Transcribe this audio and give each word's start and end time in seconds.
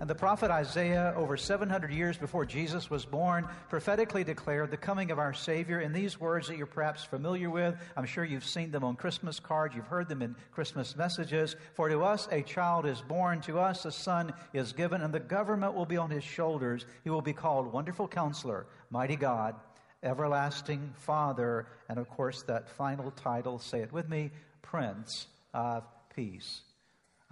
And 0.00 0.10
the 0.10 0.14
prophet 0.14 0.50
Isaiah, 0.50 1.14
over 1.16 1.36
700 1.36 1.92
years 1.92 2.18
before 2.18 2.44
Jesus 2.44 2.90
was 2.90 3.04
born, 3.04 3.46
prophetically 3.68 4.24
declared 4.24 4.72
the 4.72 4.76
coming 4.76 5.12
of 5.12 5.20
our 5.20 5.32
Savior 5.32 5.80
in 5.80 5.92
these 5.92 6.18
words 6.18 6.48
that 6.48 6.56
you're 6.56 6.66
perhaps 6.66 7.04
familiar 7.04 7.48
with. 7.48 7.76
I'm 7.96 8.04
sure 8.04 8.24
you've 8.24 8.44
seen 8.44 8.72
them 8.72 8.82
on 8.82 8.96
Christmas 8.96 9.38
cards, 9.38 9.76
you've 9.76 9.86
heard 9.86 10.08
them 10.08 10.20
in 10.20 10.34
Christmas 10.50 10.96
messages. 10.96 11.54
For 11.74 11.88
to 11.88 12.02
us 12.02 12.28
a 12.32 12.42
child 12.42 12.86
is 12.86 13.00
born, 13.02 13.40
to 13.42 13.60
us 13.60 13.84
a 13.84 13.92
son 13.92 14.32
is 14.52 14.72
given, 14.72 15.00
and 15.00 15.14
the 15.14 15.20
government 15.20 15.74
will 15.74 15.86
be 15.86 15.96
on 15.96 16.10
his 16.10 16.24
shoulders. 16.24 16.86
He 17.04 17.10
will 17.10 17.22
be 17.22 17.32
called 17.32 17.72
Wonderful 17.72 18.08
Counselor, 18.08 18.66
Mighty 18.90 19.16
God, 19.16 19.54
Everlasting 20.02 20.92
Father, 20.96 21.68
and 21.88 22.00
of 22.00 22.10
course 22.10 22.42
that 22.42 22.68
final 22.68 23.12
title, 23.12 23.60
say 23.60 23.80
it 23.80 23.92
with 23.92 24.08
me, 24.08 24.32
Prince 24.60 25.28
of 25.54 25.84
Peace. 26.14 26.62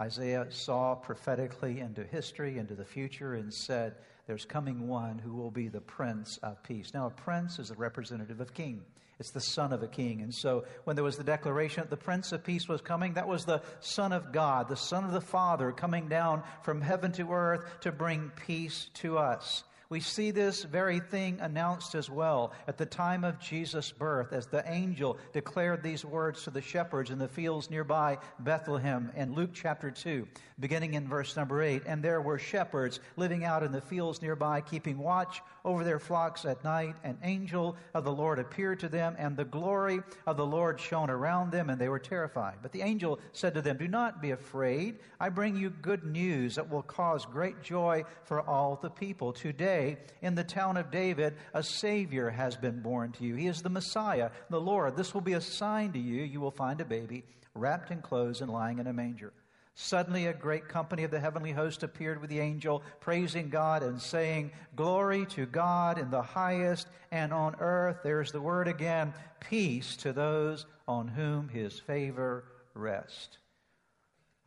Isaiah 0.01 0.47
saw 0.49 0.95
prophetically 0.95 1.79
into 1.79 2.03
history, 2.03 2.57
into 2.57 2.75
the 2.75 2.85
future, 2.85 3.35
and 3.35 3.53
said, 3.53 3.95
There's 4.27 4.45
coming 4.45 4.87
one 4.87 5.19
who 5.19 5.35
will 5.35 5.51
be 5.51 5.67
the 5.67 5.81
Prince 5.81 6.37
of 6.37 6.61
Peace. 6.63 6.93
Now, 6.93 7.07
a 7.07 7.11
prince 7.11 7.59
is 7.59 7.69
a 7.69 7.75
representative 7.75 8.41
of 8.41 8.53
king. 8.53 8.81
It's 9.19 9.29
the 9.29 9.39
son 9.39 9.71
of 9.71 9.83
a 9.83 9.87
king. 9.87 10.21
And 10.21 10.33
so, 10.33 10.65
when 10.85 10.95
there 10.95 11.03
was 11.03 11.17
the 11.17 11.23
declaration 11.23 11.83
that 11.83 11.89
the 11.89 11.97
Prince 11.97 12.31
of 12.31 12.43
Peace 12.43 12.67
was 12.67 12.81
coming, 12.81 13.13
that 13.13 13.27
was 13.27 13.45
the 13.45 13.61
Son 13.79 14.11
of 14.11 14.31
God, 14.31 14.67
the 14.67 14.75
Son 14.75 15.03
of 15.03 15.11
the 15.11 15.21
Father, 15.21 15.71
coming 15.71 16.07
down 16.07 16.41
from 16.63 16.81
heaven 16.81 17.11
to 17.13 17.31
earth 17.31 17.63
to 17.81 17.91
bring 17.91 18.31
peace 18.35 18.89
to 18.95 19.19
us. 19.19 19.63
We 19.89 19.99
see 19.99 20.31
this 20.31 20.63
very 20.63 20.99
thing 20.99 21.39
announced 21.39 21.93
as 21.93 22.09
well 22.09 22.53
at 22.67 22.77
the 22.77 22.85
time 22.85 23.23
of 23.23 23.39
Jesus' 23.39 23.91
birth, 23.91 24.33
as 24.33 24.47
the 24.47 24.63
angel 24.71 25.17
declared 25.33 25.83
these 25.83 26.05
words 26.05 26.43
to 26.43 26.51
the 26.51 26.61
shepherds 26.61 27.09
in 27.09 27.19
the 27.19 27.27
fields 27.27 27.69
nearby 27.69 28.17
Bethlehem 28.39 29.11
in 29.15 29.33
Luke 29.33 29.51
chapter 29.53 29.91
2, 29.91 30.27
beginning 30.59 30.93
in 30.93 31.07
verse 31.07 31.35
number 31.35 31.61
8. 31.61 31.83
And 31.85 32.01
there 32.01 32.21
were 32.21 32.39
shepherds 32.39 33.01
living 33.17 33.43
out 33.43 33.61
in 33.61 33.71
the 33.71 33.81
fields 33.81 34.21
nearby, 34.21 34.61
keeping 34.61 34.97
watch 34.97 35.41
over 35.65 35.83
their 35.83 35.99
flocks 35.99 36.45
at 36.45 36.63
night. 36.63 36.95
An 37.03 37.17
angel 37.21 37.75
of 37.93 38.03
the 38.03 38.11
Lord 38.11 38.39
appeared 38.39 38.79
to 38.79 38.89
them, 38.89 39.15
and 39.19 39.35
the 39.35 39.45
glory 39.45 39.99
of 40.25 40.37
the 40.37 40.45
Lord 40.45 40.79
shone 40.79 41.09
around 41.09 41.51
them, 41.51 41.69
and 41.69 41.79
they 41.79 41.89
were 41.89 41.99
terrified. 41.99 42.55
But 42.61 42.71
the 42.71 42.81
angel 42.81 43.19
said 43.33 43.53
to 43.55 43.61
them, 43.61 43.77
Do 43.77 43.87
not 43.87 44.21
be 44.21 44.31
afraid. 44.31 44.99
I 45.19 45.29
bring 45.29 45.55
you 45.55 45.69
good 45.69 46.03
news 46.03 46.55
that 46.55 46.69
will 46.69 46.81
cause 46.81 47.25
great 47.25 47.61
joy 47.61 48.05
for 48.23 48.41
all 48.41 48.79
the 48.81 48.89
people. 48.89 49.33
Today, 49.33 49.72
in 50.21 50.35
the 50.35 50.43
town 50.43 50.77
of 50.77 50.91
David, 50.91 51.35
a 51.53 51.63
Savior 51.63 52.29
has 52.29 52.55
been 52.55 52.81
born 52.81 53.11
to 53.13 53.23
you. 53.23 53.35
He 53.35 53.47
is 53.47 53.61
the 53.61 53.69
Messiah, 53.69 54.31
the 54.49 54.61
Lord. 54.61 54.95
This 54.95 55.13
will 55.13 55.21
be 55.21 55.33
a 55.33 55.41
sign 55.41 55.93
to 55.93 55.99
you. 55.99 56.23
You 56.23 56.39
will 56.41 56.51
find 56.51 56.79
a 56.81 56.85
baby 56.85 57.23
wrapped 57.55 57.91
in 57.91 58.01
clothes 58.01 58.41
and 58.41 58.51
lying 58.51 58.79
in 58.79 58.87
a 58.87 58.93
manger. 58.93 59.33
Suddenly, 59.75 60.27
a 60.27 60.33
great 60.33 60.67
company 60.67 61.03
of 61.03 61.09
the 61.09 61.19
heavenly 61.19 61.51
host 61.51 61.81
appeared 61.81 62.21
with 62.21 62.29
the 62.29 62.39
angel, 62.39 62.83
praising 62.99 63.49
God 63.49 63.81
and 63.81 63.99
saying, 63.99 64.51
Glory 64.75 65.25
to 65.27 65.47
God 65.47 65.97
in 65.97 66.11
the 66.11 66.21
highest, 66.21 66.87
and 67.11 67.33
on 67.33 67.55
earth, 67.59 67.97
there's 68.03 68.31
the 68.31 68.41
word 68.41 68.67
again, 68.67 69.13
peace 69.39 69.95
to 69.97 70.13
those 70.13 70.67
on 70.87 71.07
whom 71.07 71.49
his 71.49 71.79
favor 71.79 72.43
rests. 72.75 73.39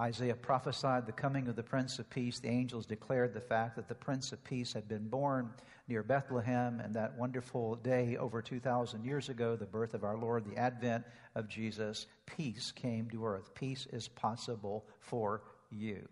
Isaiah 0.00 0.34
prophesied 0.34 1.06
the 1.06 1.12
coming 1.12 1.48
of 1.48 1.56
the 1.56 1.62
Prince 1.62 1.98
of 1.98 2.10
Peace. 2.10 2.38
The 2.38 2.50
angels 2.50 2.84
declared 2.84 3.32
the 3.32 3.40
fact 3.40 3.76
that 3.76 3.88
the 3.88 3.94
Prince 3.94 4.30
of 4.32 4.44
Peace 4.44 4.74
had 4.74 4.86
been 4.88 5.08
born 5.08 5.50
near 5.88 6.02
Bethlehem, 6.02 6.80
and 6.80 6.94
that 6.94 7.16
wonderful 7.16 7.76
day 7.76 8.16
over 8.18 8.42
2,000 8.42 9.04
years 9.04 9.30
ago, 9.30 9.56
the 9.56 9.64
birth 9.64 9.94
of 9.94 10.04
our 10.04 10.18
Lord, 10.18 10.44
the 10.44 10.58
advent 10.58 11.04
of 11.34 11.48
Jesus, 11.48 12.06
peace 12.26 12.72
came 12.72 13.08
to 13.10 13.24
earth. 13.24 13.54
Peace 13.54 13.86
is 13.90 14.08
possible 14.08 14.84
for 14.98 15.42
you. 15.70 16.06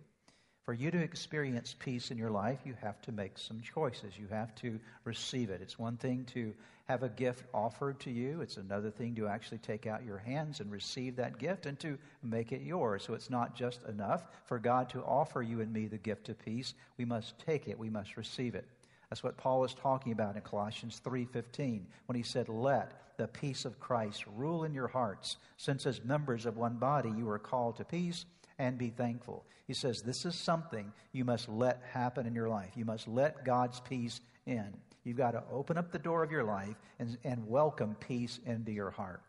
For 0.64 0.72
you 0.72 0.90
to 0.90 0.98
experience 0.98 1.76
peace 1.78 2.10
in 2.10 2.16
your 2.16 2.30
life, 2.30 2.60
you 2.64 2.74
have 2.80 2.98
to 3.02 3.12
make 3.12 3.36
some 3.36 3.60
choices. 3.60 4.18
You 4.18 4.28
have 4.28 4.54
to 4.56 4.80
receive 5.04 5.50
it. 5.50 5.60
It's 5.60 5.78
one 5.78 5.98
thing 5.98 6.24
to 6.32 6.54
have 6.86 7.02
a 7.02 7.08
gift 7.10 7.44
offered 7.52 8.00
to 8.00 8.10
you, 8.10 8.40
it's 8.40 8.56
another 8.56 8.90
thing 8.90 9.14
to 9.14 9.26
actually 9.26 9.58
take 9.58 9.86
out 9.86 10.04
your 10.04 10.18
hands 10.18 10.60
and 10.60 10.70
receive 10.70 11.16
that 11.16 11.38
gift 11.38 11.64
and 11.66 11.78
to 11.80 11.98
make 12.22 12.52
it 12.52 12.62
yours. 12.62 13.02
So 13.04 13.14
it's 13.14 13.30
not 13.30 13.54
just 13.54 13.82
enough 13.84 14.22
for 14.44 14.58
God 14.58 14.90
to 14.90 15.02
offer 15.02 15.42
you 15.42 15.60
and 15.60 15.72
me 15.72 15.86
the 15.86 15.98
gift 15.98 16.28
of 16.28 16.38
peace. 16.38 16.74
We 16.98 17.04
must 17.04 17.38
take 17.38 17.68
it, 17.68 17.78
we 17.78 17.90
must 17.90 18.16
receive 18.16 18.54
it. 18.54 18.66
That's 19.08 19.22
what 19.22 19.36
Paul 19.36 19.60
was 19.60 19.74
talking 19.74 20.12
about 20.12 20.36
in 20.36 20.42
Colossians 20.42 21.00
3:15 21.04 21.86
when 22.06 22.16
he 22.16 22.22
said, 22.22 22.48
"Let 22.48 23.16
the 23.16 23.28
peace 23.28 23.64
of 23.64 23.80
Christ 23.80 24.26
rule 24.26 24.64
in 24.64 24.74
your 24.74 24.88
hearts, 24.88 25.36
since 25.56 25.86
as 25.86 26.04
members 26.04 26.46
of 26.46 26.56
one 26.56 26.78
body 26.78 27.10
you 27.10 27.28
are 27.30 27.38
called 27.38 27.76
to 27.76 27.84
peace 27.84 28.24
and 28.58 28.78
be 28.78 28.90
thankful." 28.90 29.44
He 29.66 29.74
says 29.74 30.02
this 30.02 30.24
is 30.24 30.34
something 30.34 30.92
you 31.12 31.24
must 31.24 31.48
let 31.48 31.82
happen 31.82 32.26
in 32.26 32.34
your 32.34 32.48
life. 32.48 32.72
You 32.76 32.84
must 32.84 33.08
let 33.08 33.44
God's 33.44 33.80
peace 33.80 34.20
in. 34.46 34.74
You've 35.04 35.16
got 35.16 35.32
to 35.32 35.42
open 35.50 35.78
up 35.78 35.90
the 35.90 35.98
door 35.98 36.22
of 36.22 36.30
your 36.30 36.44
life 36.44 36.76
and, 36.98 37.16
and 37.24 37.46
welcome 37.46 37.94
peace 38.00 38.40
into 38.46 38.72
your 38.72 38.90
heart. 38.90 39.22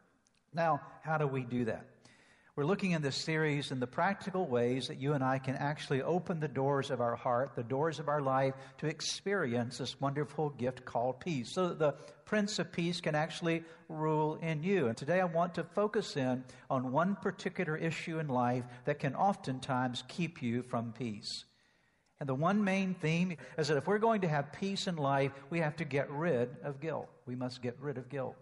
Now, 0.54 0.82
how 1.02 1.18
do 1.18 1.28
we 1.28 1.44
do 1.44 1.66
that? 1.66 1.86
We're 2.58 2.64
looking 2.64 2.92
in 2.92 3.02
this 3.02 3.18
series 3.18 3.72
in 3.72 3.82
the 3.82 3.88
practical 3.88 4.48
ways 4.48 4.88
that 4.88 4.98
you 4.98 5.12
and 5.12 5.22
I 5.22 5.40
can 5.40 5.58
actually 5.58 6.02
open 6.02 6.40
the 6.40 6.48
doors 6.48 6.90
of 6.90 7.02
our 7.02 7.18
heart, 7.18 7.52
the 7.54 7.64
doors 7.64 8.00
of 8.00 8.08
our 8.08 8.22
life, 8.22 8.54
to 8.78 8.88
experience 8.88 9.78
this 9.78 10.00
wonderful 10.00 10.52
gift 10.52 10.86
called 10.86 11.20
peace, 11.20 11.52
so 11.52 11.68
that 11.68 11.80
the 11.80 11.92
Prince 12.24 12.58
of 12.58 12.72
Peace 12.72 13.02
can 13.02 13.14
actually 13.14 13.66
rule 13.90 14.36
in 14.42 14.64
you. 14.64 14.88
And 14.88 14.96
today 14.96 15.20
I 15.20 15.26
want 15.26 15.56
to 15.56 15.66
focus 15.66 16.16
in 16.16 16.46
on 16.70 16.94
one 16.94 17.18
particular 17.18 17.76
issue 17.76 18.20
in 18.20 18.30
life 18.30 18.64
that 18.86 19.00
can 19.00 19.16
oftentimes 19.16 20.06
keep 20.08 20.42
you 20.42 20.64
from 20.64 20.94
peace. 20.94 21.44
And 22.22 22.30
the 22.30 22.36
one 22.36 22.64
main 22.64 22.94
theme 22.94 23.36
is 23.58 23.68
that 23.68 23.76
if 23.76 23.86
we're 23.86 23.98
going 23.98 24.22
to 24.22 24.30
have 24.30 24.54
peace 24.54 24.88
in 24.88 24.96
life, 24.96 25.34
we 25.50 25.60
have 25.60 25.76
to 25.76 25.84
get 25.84 26.10
rid 26.10 26.56
of 26.64 26.80
guilt. 26.80 27.10
We 27.26 27.36
must 27.36 27.62
get 27.62 27.76
rid 27.82 27.98
of 27.98 28.08
guilt. 28.08 28.38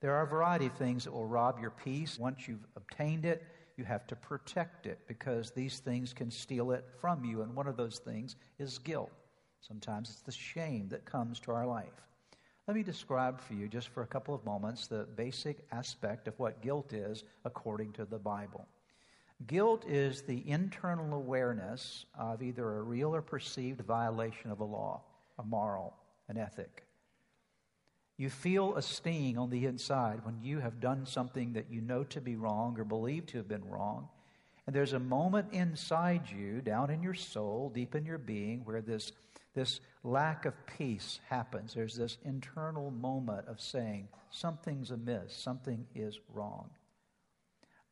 There 0.00 0.14
are 0.14 0.22
a 0.22 0.26
variety 0.26 0.66
of 0.66 0.74
things 0.74 1.04
that 1.04 1.12
will 1.12 1.26
rob 1.26 1.58
your 1.60 1.70
peace. 1.70 2.18
Once 2.18 2.46
you've 2.46 2.66
obtained 2.76 3.24
it, 3.24 3.42
you 3.76 3.84
have 3.84 4.06
to 4.08 4.16
protect 4.16 4.86
it 4.86 4.98
because 5.06 5.50
these 5.50 5.78
things 5.78 6.12
can 6.12 6.30
steal 6.30 6.72
it 6.72 6.84
from 7.00 7.24
you. 7.24 7.42
And 7.42 7.54
one 7.54 7.66
of 7.66 7.76
those 7.76 7.98
things 7.98 8.36
is 8.58 8.78
guilt. 8.78 9.12
Sometimes 9.60 10.10
it's 10.10 10.20
the 10.20 10.32
shame 10.32 10.88
that 10.88 11.04
comes 11.04 11.40
to 11.40 11.52
our 11.52 11.66
life. 11.66 12.04
Let 12.66 12.76
me 12.76 12.82
describe 12.82 13.40
for 13.40 13.54
you, 13.54 13.66
just 13.66 13.88
for 13.88 14.02
a 14.02 14.06
couple 14.06 14.34
of 14.34 14.44
moments, 14.44 14.86
the 14.86 15.06
basic 15.16 15.66
aspect 15.72 16.28
of 16.28 16.38
what 16.38 16.60
guilt 16.60 16.92
is 16.92 17.24
according 17.44 17.92
to 17.94 18.04
the 18.04 18.18
Bible. 18.18 18.66
Guilt 19.46 19.84
is 19.88 20.22
the 20.22 20.42
internal 20.48 21.14
awareness 21.14 22.04
of 22.18 22.42
either 22.42 22.76
a 22.78 22.82
real 22.82 23.14
or 23.14 23.22
perceived 23.22 23.80
violation 23.80 24.50
of 24.50 24.60
a 24.60 24.64
law, 24.64 25.02
a 25.38 25.42
moral, 25.44 25.94
an 26.28 26.36
ethic. 26.36 26.87
You 28.18 28.28
feel 28.28 28.74
a 28.74 28.82
sting 28.82 29.38
on 29.38 29.48
the 29.48 29.64
inside 29.64 30.24
when 30.24 30.42
you 30.42 30.58
have 30.58 30.80
done 30.80 31.06
something 31.06 31.52
that 31.52 31.70
you 31.70 31.80
know 31.80 32.02
to 32.04 32.20
be 32.20 32.34
wrong 32.34 32.78
or 32.78 32.84
believe 32.84 33.26
to 33.26 33.38
have 33.38 33.48
been 33.48 33.64
wrong. 33.64 34.08
And 34.66 34.74
there's 34.74 34.92
a 34.92 34.98
moment 34.98 35.52
inside 35.52 36.28
you, 36.28 36.60
down 36.60 36.90
in 36.90 37.00
your 37.00 37.14
soul, 37.14 37.70
deep 37.72 37.94
in 37.94 38.04
your 38.04 38.18
being, 38.18 38.62
where 38.64 38.82
this, 38.82 39.12
this 39.54 39.80
lack 40.02 40.44
of 40.46 40.54
peace 40.66 41.20
happens. 41.28 41.72
There's 41.72 41.94
this 41.94 42.18
internal 42.24 42.90
moment 42.90 43.46
of 43.46 43.60
saying, 43.60 44.08
something's 44.30 44.90
amiss, 44.90 45.32
something 45.34 45.86
is 45.94 46.18
wrong. 46.34 46.68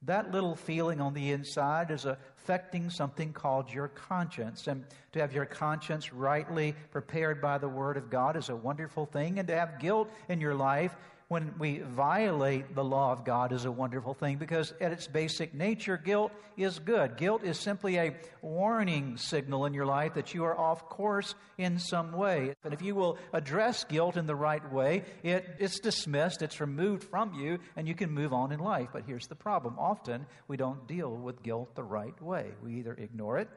That 0.07 0.31
little 0.31 0.55
feeling 0.55 1.01
on 1.01 1.15
the 1.15 1.33
inside 1.33 1.91
is 1.91 2.05
affecting 2.05 2.91
something 2.91 3.33
called 3.33 3.73
your 3.73 3.89
conscience. 3.89 4.69
And 4.69 4.85
to 5.13 5.21
have 5.21 5.33
your 5.33 5.47
conscience 5.47 6.13
rightly 6.13 6.77
prepared 6.93 7.43
by 7.43 7.59
the 7.59 7.69
Word 7.69 7.97
of 7.97 8.09
God 8.09 8.37
is 8.37 8.49
a 8.49 8.57
wonderful 8.57 9.07
thing. 9.07 9.41
And 9.41 9.49
to 9.49 9.57
have 9.57 9.81
guilt 9.81 10.09
in 10.29 10.41
your 10.41 10.55
life 10.55 10.97
when 11.29 11.55
we 11.59 11.79
violate 11.81 12.75
the 12.77 12.85
law 12.85 13.11
of 13.11 13.25
God 13.25 13.53
is 13.53 13.65
a 13.65 13.73
wonderful 13.73 14.15
thing 14.15 14.37
because 14.37 14.73
at 14.81 14.93
its 14.93 15.09
basic 15.09 15.55
nature, 15.55 15.97
guilt 15.97 16.31
is 16.57 16.79
good. 16.79 17.17
Guilt 17.17 17.43
is 17.43 17.59
simply 17.59 17.97
a 17.97 18.15
warning 18.43 19.17
signal 19.17 19.67
in 19.67 19.75
your 19.75 19.87
life 19.87 20.15
that 20.15 20.35
you 20.35 20.45
are 20.45 20.57
off 20.57 20.89
course 20.89 21.35
in 21.59 21.81
some 21.81 22.13
way. 22.13 22.55
And 22.63 22.73
if 22.73 22.81
you 22.81 22.95
will 22.95 23.19
address 23.33 23.83
guilt 23.83 24.17
in 24.17 24.27
the 24.27 24.37
right 24.37 24.73
way, 24.73 25.03
it, 25.25 25.45
it's 25.59 25.81
dismissed, 25.81 26.43
it's 26.43 26.61
removed 26.61 27.03
from 27.03 27.35
you, 27.35 27.59
and 27.75 27.89
you 27.89 27.97
can 27.97 28.11
move 28.11 28.33
on 28.33 28.53
in 28.53 28.61
life. 28.61 28.91
But 28.93 29.03
here's 29.05 29.27
the 29.27 29.35
problem 29.35 29.77
often 29.81 30.27
we 30.47 30.57
don't 30.57 30.87
deal 30.87 31.11
with 31.11 31.43
guilt 31.43 31.75
the 31.75 31.83
right 31.83 32.21
way. 32.23 32.53
We 32.63 32.75
either 32.75 32.95
ignore 32.95 33.39
it 33.39 33.49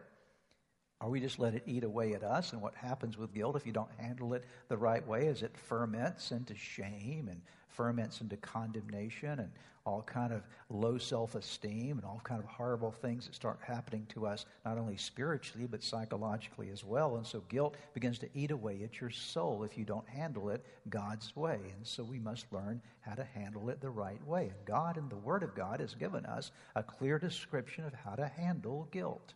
or 1.01 1.09
we 1.09 1.19
just 1.19 1.39
let 1.39 1.53
it 1.53 1.63
eat 1.65 1.83
away 1.83 2.13
at 2.13 2.23
us. 2.23 2.51
And 2.51 2.61
what 2.61 2.75
happens 2.75 3.17
with 3.17 3.33
guilt 3.33 3.55
if 3.55 3.65
you 3.65 3.71
don't 3.71 3.91
handle 3.97 4.33
it 4.33 4.43
the 4.67 4.77
right 4.77 5.05
way 5.07 5.27
is 5.27 5.43
it 5.43 5.55
ferments 5.55 6.31
into 6.31 6.55
shame 6.55 7.29
and 7.29 7.41
ferments 7.79 8.19
into 8.19 8.35
condemnation 8.35 9.39
and 9.39 9.49
all 9.85 10.01
kind 10.01 10.33
of 10.33 10.41
low 10.69 10.97
self-esteem 10.97 11.91
and 11.91 12.03
all 12.03 12.19
kind 12.25 12.43
of 12.43 12.45
horrible 12.45 12.91
things 12.91 13.25
that 13.25 13.33
start 13.33 13.57
happening 13.65 14.05
to 14.09 14.27
us 14.27 14.45
not 14.65 14.77
only 14.77 14.97
spiritually 14.97 15.65
but 15.65 15.81
psychologically 15.81 16.71
as 16.73 16.83
well. 16.83 17.15
And 17.15 17.25
so 17.25 17.41
guilt 17.47 17.77
begins 17.93 18.19
to 18.19 18.27
eat 18.33 18.51
away 18.51 18.81
at 18.83 18.99
your 18.99 19.09
soul. 19.09 19.63
If 19.63 19.77
you 19.77 19.85
don't 19.85 20.07
handle 20.09 20.49
it 20.49 20.65
god's 20.89 21.33
way. 21.37 21.57
And 21.73 21.87
so 21.87 22.03
we 22.03 22.19
must 22.19 22.51
learn 22.51 22.81
how 22.99 23.13
to 23.13 23.23
handle 23.23 23.69
it 23.69 23.79
the 23.79 23.89
right 23.89 24.21
way. 24.27 24.51
And 24.53 24.65
god 24.65 24.97
and 24.97 25.09
the 25.09 25.15
word 25.15 25.41
of 25.41 25.55
god 25.55 25.79
has 25.79 25.95
given 25.95 26.25
us 26.25 26.51
a 26.75 26.83
clear 26.83 27.17
description 27.17 27.85
of 27.85 27.93
how 27.93 28.15
to 28.15 28.27
handle 28.27 28.89
guilt. 28.91 29.35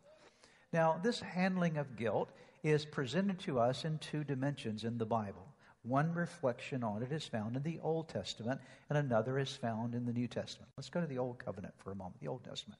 Now 0.73 0.99
this 1.01 1.21
handling 1.21 1.77
of 1.77 1.95
guilt 1.95 2.29
is 2.61 2.83
presented 2.83 3.39
to 3.39 3.61
us 3.61 3.85
in 3.85 3.99
two 3.99 4.25
dimensions 4.25 4.83
in 4.83 4.97
the 4.97 5.05
bible 5.05 5.52
one 5.83 6.13
reflection 6.13 6.83
on 6.83 7.03
it 7.03 7.12
is 7.12 7.27
found 7.27 7.56
in 7.56 7.63
the 7.63 7.80
Old 7.83 8.07
Testament, 8.09 8.59
and 8.89 8.97
another 8.97 9.38
is 9.38 9.56
found 9.56 9.95
in 9.95 10.06
the 10.06 10.13
New 10.13 10.27
Testament. 10.27 10.71
Let's 10.77 10.89
go 10.89 11.01
to 11.01 11.07
the 11.07 11.18
Old 11.18 11.39
Covenant 11.39 11.74
for 11.77 11.91
a 11.91 11.95
moment, 11.95 12.19
the 12.21 12.30
Old 12.30 12.44
Testament. 12.44 12.80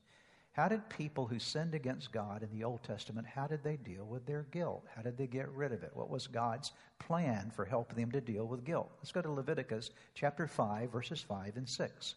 How 0.54 0.68
did 0.68 0.88
people 0.88 1.26
who 1.26 1.40
sinned 1.40 1.74
against 1.74 2.12
God 2.12 2.44
in 2.44 2.52
the 2.52 2.64
Old 2.64 2.84
Testament, 2.84 3.26
how 3.26 3.48
did 3.48 3.64
they 3.64 3.76
deal 3.76 4.06
with 4.06 4.26
their 4.26 4.46
guilt? 4.52 4.86
How 4.96 5.02
did 5.02 5.18
they 5.18 5.26
get 5.26 5.50
rid 5.50 5.72
of 5.72 5.82
it? 5.82 5.92
What 5.96 6.12
was 6.12 6.28
God's 6.28 6.72
plan 7.00 7.52
for 7.56 7.66
helping 7.66 7.98
them 7.98 8.12
to 8.12 8.22
deal 8.22 8.46
with 8.46 8.64
guilt? 8.64 8.92
Let's 9.00 9.12
go 9.12 9.22
to 9.22 9.32
Leviticus 9.32 9.90
chapter 10.14 10.48
5, 10.48 10.92
verses 10.92 11.22
5 11.22 11.58
and 11.58 11.68
6. 11.68 12.16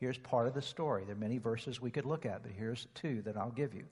Here's 0.00 0.18
part 0.18 0.48
of 0.48 0.54
the 0.54 0.62
story. 0.62 1.04
There 1.04 1.14
are 1.14 1.18
many 1.18 1.38
verses 1.38 1.80
we 1.80 1.90
could 1.90 2.04
look 2.04 2.26
at, 2.26 2.42
but 2.42 2.52
here's 2.52 2.88
two 2.94 3.22
that 3.22 3.36
I'll 3.36 3.50
give 3.50 3.74
you. 3.74 3.84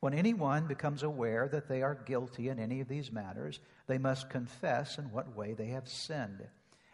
When 0.00 0.14
anyone 0.14 0.66
becomes 0.66 1.02
aware 1.02 1.46
that 1.48 1.68
they 1.68 1.82
are 1.82 1.94
guilty 1.94 2.48
in 2.48 2.58
any 2.58 2.80
of 2.80 2.88
these 2.88 3.12
matters, 3.12 3.60
they 3.86 3.98
must 3.98 4.30
confess 4.30 4.96
in 4.96 5.12
what 5.12 5.36
way 5.36 5.52
they 5.52 5.68
have 5.68 5.88
sinned. 5.88 6.46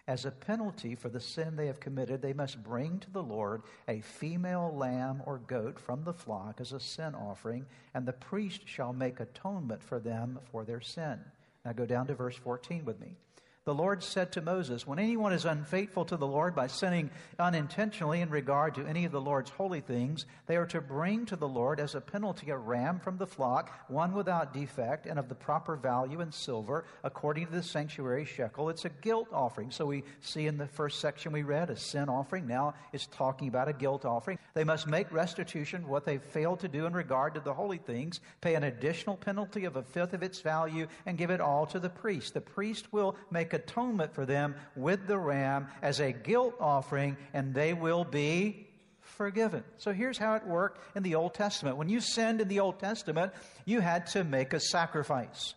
As 0.09 0.25
a 0.25 0.31
penalty 0.31 0.95
for 0.95 1.09
the 1.09 1.21
sin 1.21 1.57
they 1.57 1.67
have 1.67 1.81
committed, 1.81 2.23
they 2.23 2.33
must 2.33 2.63
bring 2.63 2.99
to 3.01 3.11
the 3.11 3.23
Lord 3.23 3.63
a 3.89 4.01
female 4.01 4.73
lamb 4.77 5.23
or 5.25 5.39
goat 5.39 5.79
from 5.79 6.05
the 6.05 6.13
flock 6.13 6.61
as 6.61 6.73
a 6.73 6.81
sin 6.81 7.15
offering, 7.15 7.67
and 7.95 8.07
the 8.07 8.13
priest 8.13 8.63
shall 8.67 8.93
make 8.93 9.21
atonement 9.21 9.83
for 9.83 9.99
them 9.99 10.39
for 10.51 10.65
their 10.65 10.81
sin. 10.81 11.21
Now 11.65 11.73
go 11.73 11.87
down 11.87 12.07
to 12.07 12.15
verse 12.15 12.37
14 12.37 12.85
with 12.85 13.01
me 13.01 13.17
the 13.67 13.75
Lord 13.75 14.01
said 14.01 14.31
to 14.31 14.41
Moses, 14.41 14.87
When 14.87 15.01
anyone 15.01 15.33
is 15.33 15.45
unfaithful 15.45 16.05
to 16.05 16.17
the 16.17 16.27
Lord 16.27 16.55
by 16.55 16.69
sinning 16.69 17.11
unintentionally 17.37 18.21
in 18.21 18.31
regard 18.31 18.77
to 18.77 18.87
any 18.87 19.05
of 19.05 19.11
the 19.11 19.21
Lord's 19.21 19.51
holy 19.51 19.81
things, 19.81 20.25
they 20.47 20.57
are 20.57 20.67
to 20.67 20.81
bring 20.81 21.27
to 21.27 21.35
the 21.35 21.49
Lord 21.49 21.81
as 21.81 21.97
a 21.97 22.01
penalty 22.01 22.51
a 22.51 22.57
ram 22.57 23.01
from 23.01 23.19
the 23.19 23.27
flock, 23.27 23.73
one 23.89 24.13
without 24.13 24.55
defect 24.55 25.07
and 25.07 25.19
of 25.19 25.29
the 25.29 25.35
proper 25.35 25.75
value 25.75 26.21
in 26.21 26.31
silver, 26.31 26.85
according 27.03 27.47
to 27.47 27.53
the 27.53 27.63
sanctuary 27.63 28.25
shekel. 28.25 28.69
It's 28.69 28.85
a 28.85 28.89
guilt 28.89 29.27
offering. 29.33 29.73
So 29.73 29.87
we 29.87 30.05
see 30.21 30.47
in 30.47 30.59
the 30.59 30.69
first 30.69 31.01
section 31.01 31.33
we 31.33 31.43
read 31.43 31.69
a 31.69 31.77
sin 31.77 32.09
offering. 32.09 32.47
Now 32.47 32.75
it's 32.93 33.09
talking 33.09 33.49
about 33.49 33.67
a 33.67 33.73
guilt 33.73 34.05
offering. 34.05 34.39
They 34.55 34.63
must 34.63 34.87
make 34.87 35.11
restitution 35.11 35.89
what 35.89 36.05
they 36.05 36.19
failed 36.19 36.61
to 36.61 36.69
do 36.69 36.87
in 36.87 36.93
regard 36.93 37.35
to 37.35 37.41
the 37.41 37.55
holy 37.55 37.79
things, 37.79 38.21
pay 38.41 38.55
an 38.55 38.63
additional 38.63 39.17
penalty 39.17 39.65
of 39.65 39.75
a 39.75 39.83
fifth 39.83 40.15
of 40.15 40.23
its 40.23 40.41
value, 40.41 40.87
and 41.05 41.19
give 41.19 41.31
it 41.31 41.41
all 41.41 41.67
to 41.67 41.81
the 41.81 41.91
priest. 41.91 42.33
The 42.33 42.41
priest 42.41 42.93
will 42.93 43.17
make 43.33 43.56
atonement 43.57 44.15
for 44.15 44.25
them 44.25 44.55
with 44.77 45.07
the 45.07 45.19
ram 45.19 45.67
as 45.83 46.01
a 46.01 46.13
guilt 46.13 46.55
offering, 46.61 47.17
and 47.35 47.53
they 47.53 47.75
will 47.75 48.05
be 48.05 48.69
forgiven. 49.01 49.65
So 49.79 49.93
here's 49.93 50.19
how 50.19 50.35
it 50.35 50.47
worked 50.47 50.97
in 50.97 51.03
the 51.03 51.17
Old 51.17 51.35
Testament. 51.35 51.77
When 51.77 51.89
you 51.89 52.01
sinned 52.01 52.41
in 52.41 52.49
the 52.49 52.61
Old 52.61 52.79
Testament, 52.79 53.33
you 53.65 53.81
had 53.81 54.07
to 54.09 54.23
make 54.25 54.53
a 54.53 54.61
sacrifice. 54.61 55.55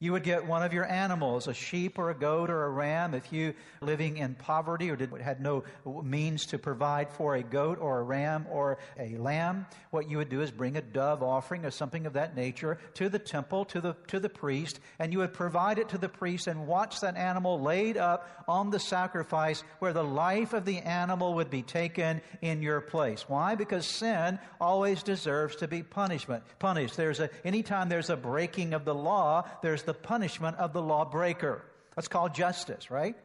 You 0.00 0.12
would 0.12 0.22
get 0.22 0.46
one 0.46 0.62
of 0.62 0.72
your 0.72 0.88
animals, 0.88 1.48
a 1.48 1.54
sheep 1.54 1.98
or 1.98 2.10
a 2.10 2.14
goat 2.14 2.50
or 2.50 2.66
a 2.66 2.70
ram. 2.70 3.14
If 3.14 3.32
you 3.32 3.54
living 3.80 4.18
in 4.18 4.36
poverty 4.36 4.90
or 4.90 4.96
did, 4.96 5.10
had 5.20 5.40
no 5.40 5.64
means 5.84 6.46
to 6.46 6.58
provide 6.58 7.10
for 7.10 7.34
a 7.34 7.42
goat 7.42 7.78
or 7.80 7.98
a 7.98 8.02
ram 8.04 8.46
or 8.48 8.78
a 8.96 9.16
lamb, 9.16 9.66
what 9.90 10.08
you 10.08 10.18
would 10.18 10.28
do 10.28 10.40
is 10.40 10.52
bring 10.52 10.76
a 10.76 10.82
dove 10.82 11.24
offering 11.24 11.64
or 11.64 11.72
something 11.72 12.06
of 12.06 12.12
that 12.12 12.36
nature 12.36 12.78
to 12.94 13.08
the 13.08 13.18
temple, 13.18 13.64
to 13.64 13.80
the, 13.80 13.96
to 14.06 14.20
the 14.20 14.28
priest, 14.28 14.78
and 15.00 15.12
you 15.12 15.18
would 15.18 15.32
provide 15.32 15.80
it 15.80 15.88
to 15.88 15.98
the 15.98 16.08
priest 16.08 16.46
and 16.46 16.68
watch 16.68 17.00
that 17.00 17.16
animal 17.16 17.60
laid 17.60 17.96
up 17.96 18.44
on 18.46 18.70
the 18.70 18.78
sacrifice 18.78 19.64
where 19.80 19.92
the 19.92 20.04
life 20.04 20.52
of 20.52 20.64
the 20.64 20.78
animal 20.78 21.34
would 21.34 21.50
be 21.50 21.62
taken 21.62 22.20
in 22.40 22.62
your 22.62 22.80
place. 22.80 23.28
Why? 23.28 23.56
Because 23.56 23.84
sin 23.84 24.38
always 24.60 25.02
deserves 25.02 25.56
to 25.56 25.66
be 25.66 25.82
punishment, 25.82 26.44
punished. 26.60 26.96
There's 26.96 27.18
a, 27.18 27.30
anytime 27.44 27.88
there's 27.88 28.10
a 28.10 28.16
breaking 28.16 28.74
of 28.74 28.84
the 28.84 28.94
law, 28.94 29.42
there's 29.60 29.87
the 29.88 29.94
punishment 29.94 30.58
of 30.58 30.74
the 30.74 30.82
lawbreaker. 30.82 31.64
That's 31.96 32.08
called 32.08 32.34
justice, 32.34 32.90
right? 32.90 33.16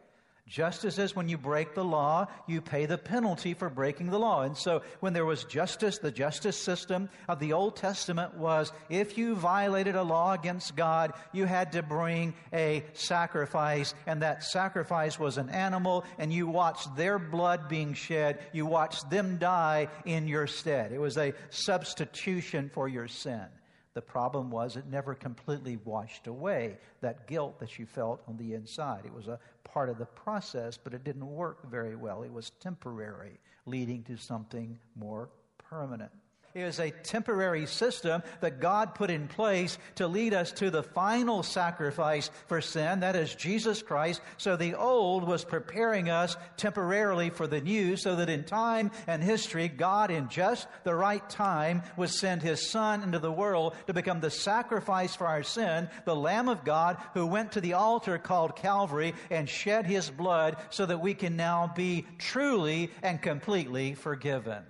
Justice 0.48 0.98
is 0.98 1.13
when 1.13 1.27
you 1.27 1.38
break 1.38 1.75
the 1.75 1.83
law, 1.83 2.27
you 2.48 2.62
pay 2.62 2.86
the 2.86 2.98
penalty 2.98 3.54
for 3.54 3.69
breaking 3.69 4.12
the 4.12 4.18
law. 4.18 4.44
And 4.44 4.56
so 4.56 4.81
when 5.01 5.12
there 5.12 5.25
was 5.25 5.44
justice, 5.44 5.98
the 5.98 6.10
justice 6.10 6.56
system 6.56 7.10
of 7.27 7.39
the 7.39 7.51
Old 7.51 7.75
Testament 7.75 8.38
was 8.38 8.71
if 8.89 9.18
you 9.18 9.36
violated 9.36 9.95
a 9.95 10.04
law 10.04 10.31
against 10.31 10.77
God, 10.77 11.12
you 11.33 11.44
had 11.44 11.74
to 11.74 11.83
bring 11.83 12.33
a 12.54 12.86
sacrifice, 12.94 13.94
and 14.07 14.21
that 14.21 14.45
sacrifice 14.45 15.19
was 15.19 15.38
an 15.38 15.50
animal, 15.50 16.06
and 16.18 16.31
you 16.31 16.48
watched 16.48 16.95
their 16.95 17.19
blood 17.19 17.68
being 17.68 17.94
shed. 17.94 18.39
You 18.54 18.66
watched 18.66 19.09
them 19.09 19.38
die 19.38 19.89
in 20.06 20.30
your 20.30 20.48
stead. 20.48 20.94
It 20.94 21.00
was 21.01 21.18
a 21.18 21.33
substitution 21.50 22.71
for 22.74 22.88
your 22.88 23.09
sin. 23.09 23.48
The 23.94 24.01
problem 24.01 24.50
was 24.50 24.75
it 24.75 24.88
never 24.88 25.13
completely 25.13 25.78
washed 25.78 26.28
away 26.28 26.78
that 27.01 27.28
guilt 27.28 27.60
that 27.60 27.78
you 27.78 27.86
felt 27.86 28.24
on 28.28 28.38
the 28.38 28.54
inside. 28.54 29.06
It 29.06 29.13
was 29.13 29.28
a 29.28 29.40
part 29.63 29.90
of 29.90 29.98
the 29.98 30.06
process, 30.06 30.78
but 30.78 30.94
it 30.94 31.04
didn't 31.04 31.28
work 31.28 31.69
very 31.69 31.95
well. 31.95 32.24
It 32.24 32.34
was 32.34 32.50
temporary, 32.60 33.40
leading 33.66 34.04
to 34.04 34.18
something 34.18 34.80
more 34.95 35.30
permanent 35.57 36.12
is 36.56 36.80
a 36.80 36.92
temporary 36.92 37.66
system 37.66 38.22
that 38.42 38.60
God 38.60 38.94
put 38.94 39.10
in 39.10 39.28
place 39.28 39.78
to 39.95 40.07
lead 40.07 40.33
us 40.33 40.52
to 40.54 40.69
the 40.69 40.83
final 40.83 41.42
sacrifice 41.42 42.30
for 42.48 42.62
sin, 42.62 43.00
that 43.00 43.16
is 43.16 43.33
Jesus 43.33 43.81
Christ. 43.81 44.22
So 44.38 44.56
the 44.56 44.76
old 44.76 45.28
was 45.28 45.44
preparing 45.44 46.10
us 46.10 46.38
temporarily 46.57 47.31
for 47.31 47.48
the 47.48 47.62
new, 47.62 47.98
so 47.98 48.16
that 48.18 48.30
in 48.30 48.44
time 48.44 48.92
and 49.07 49.24
history, 49.24 49.68
God, 49.68 50.12
in 50.12 50.30
just 50.30 50.68
the 50.83 50.94
right 50.94 51.28
time, 51.30 51.81
would 51.98 52.12
send 52.12 52.44
His 52.44 52.69
Son 52.69 53.02
into 53.02 53.19
the 53.19 53.31
world 53.31 53.76
to 53.88 53.94
become 53.94 54.19
the 54.19 54.30
sacrifice 54.30 55.16
for 55.16 55.26
our 55.26 55.44
sin, 55.44 55.90
the 56.06 56.16
Lamb 56.16 56.50
of 56.50 56.64
God 56.64 56.98
who 57.14 57.26
went 57.26 57.54
to 57.54 57.62
the 57.62 57.74
altar 57.74 58.19
called 58.19 58.56
Calvary 58.56 59.16
and 59.31 59.50
shed 59.50 59.86
His 59.86 60.10
blood 60.12 60.57
so 60.69 60.86
that 60.86 61.02
we 61.02 61.16
can 61.16 61.36
now 61.36 61.72
be 61.76 62.06
truly 62.19 62.92
and 63.02 63.22
completely 63.22 63.95
forgiven. 63.95 64.64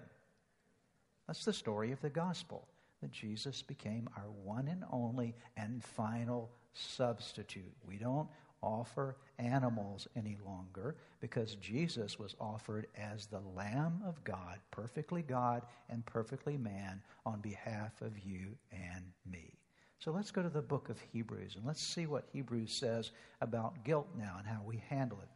That's 1.33 1.45
the 1.45 1.51
story 1.51 1.91
of 1.91 1.99
the 1.99 2.11
gospel 2.11 2.67
that 3.01 3.11
Jesus 3.11 3.63
became 3.63 4.07
our 4.15 4.29
one 4.43 4.67
and 4.67 4.83
only 4.91 5.33
and 5.57 5.83
final 5.83 6.51
substitute. 6.73 7.73
We 7.87 7.97
don't 7.97 8.27
offer 8.61 9.17
animals 9.39 10.07
any 10.15 10.37
longer 10.45 10.95
because 11.21 11.55
Jesus 11.55 12.19
was 12.19 12.35
offered 12.39 12.85
as 12.95 13.25
the 13.25 13.41
Lamb 13.55 14.03
of 14.05 14.23
God, 14.23 14.59
perfectly 14.69 15.23
God 15.23 15.63
and 15.89 16.05
perfectly 16.05 16.55
man, 16.55 17.01
on 17.25 17.41
behalf 17.41 17.99
of 18.03 18.19
you 18.19 18.55
and 18.71 19.03
me. 19.25 19.57
So 19.97 20.11
let's 20.11 20.29
go 20.29 20.43
to 20.43 20.49
the 20.49 20.61
book 20.61 20.87
of 20.89 21.01
Hebrews 21.13 21.55
and 21.55 21.65
let's 21.65 21.81
see 21.81 22.05
what 22.05 22.29
Hebrews 22.31 22.71
says 22.71 23.09
about 23.41 23.83
guilt 23.83 24.09
now 24.15 24.35
and 24.37 24.45
how 24.45 24.61
we 24.63 24.83
handle 24.87 25.17
it. 25.23 25.29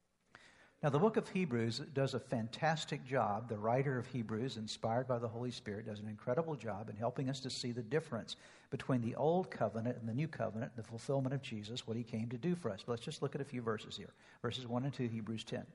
Now, 0.84 0.90
the 0.90 1.00
book 1.00 1.18
of 1.18 1.28
Hebrews 1.28 1.82
does 1.96 2.14
a 2.14 2.20
fantastic 2.20 3.04
job. 3.04 3.50
The 3.50 3.58
writer 3.58 3.98
of 3.98 4.06
Hebrews, 4.06 4.58
inspired 4.58 5.08
by 5.08 5.18
the 5.18 5.28
Holy 5.28 5.50
Spirit, 5.50 5.88
does 5.88 6.00
an 6.00 6.08
incredible 6.08 6.56
job 6.56 6.88
in 6.90 6.96
helping 6.96 7.30
us 7.30 7.40
to 7.40 7.50
see 7.50 7.72
the 7.72 7.82
difference 7.82 8.36
between 8.70 9.02
the 9.02 9.16
old 9.16 9.50
covenant 9.50 9.98
and 9.98 10.08
the 10.08 10.14
new 10.14 10.28
covenant, 10.28 10.76
the 10.76 10.84
fulfillment 10.84 11.34
of 11.34 11.42
Jesus, 11.42 11.88
what 11.88 11.98
he 11.98 12.04
came 12.04 12.30
to 12.30 12.38
do 12.38 12.54
for 12.54 12.70
us. 12.70 12.84
But 12.86 12.92
let's 12.92 13.06
just 13.06 13.24
look 13.24 13.34
at 13.34 13.42
a 13.42 13.46
few 13.46 13.64
verses 13.64 13.98
here. 13.98 14.14
Verses 14.44 14.68
1 14.68 14.84
and 14.84 14.94
2, 14.94 15.08
Hebrews 15.08 15.44
10. 15.46 15.66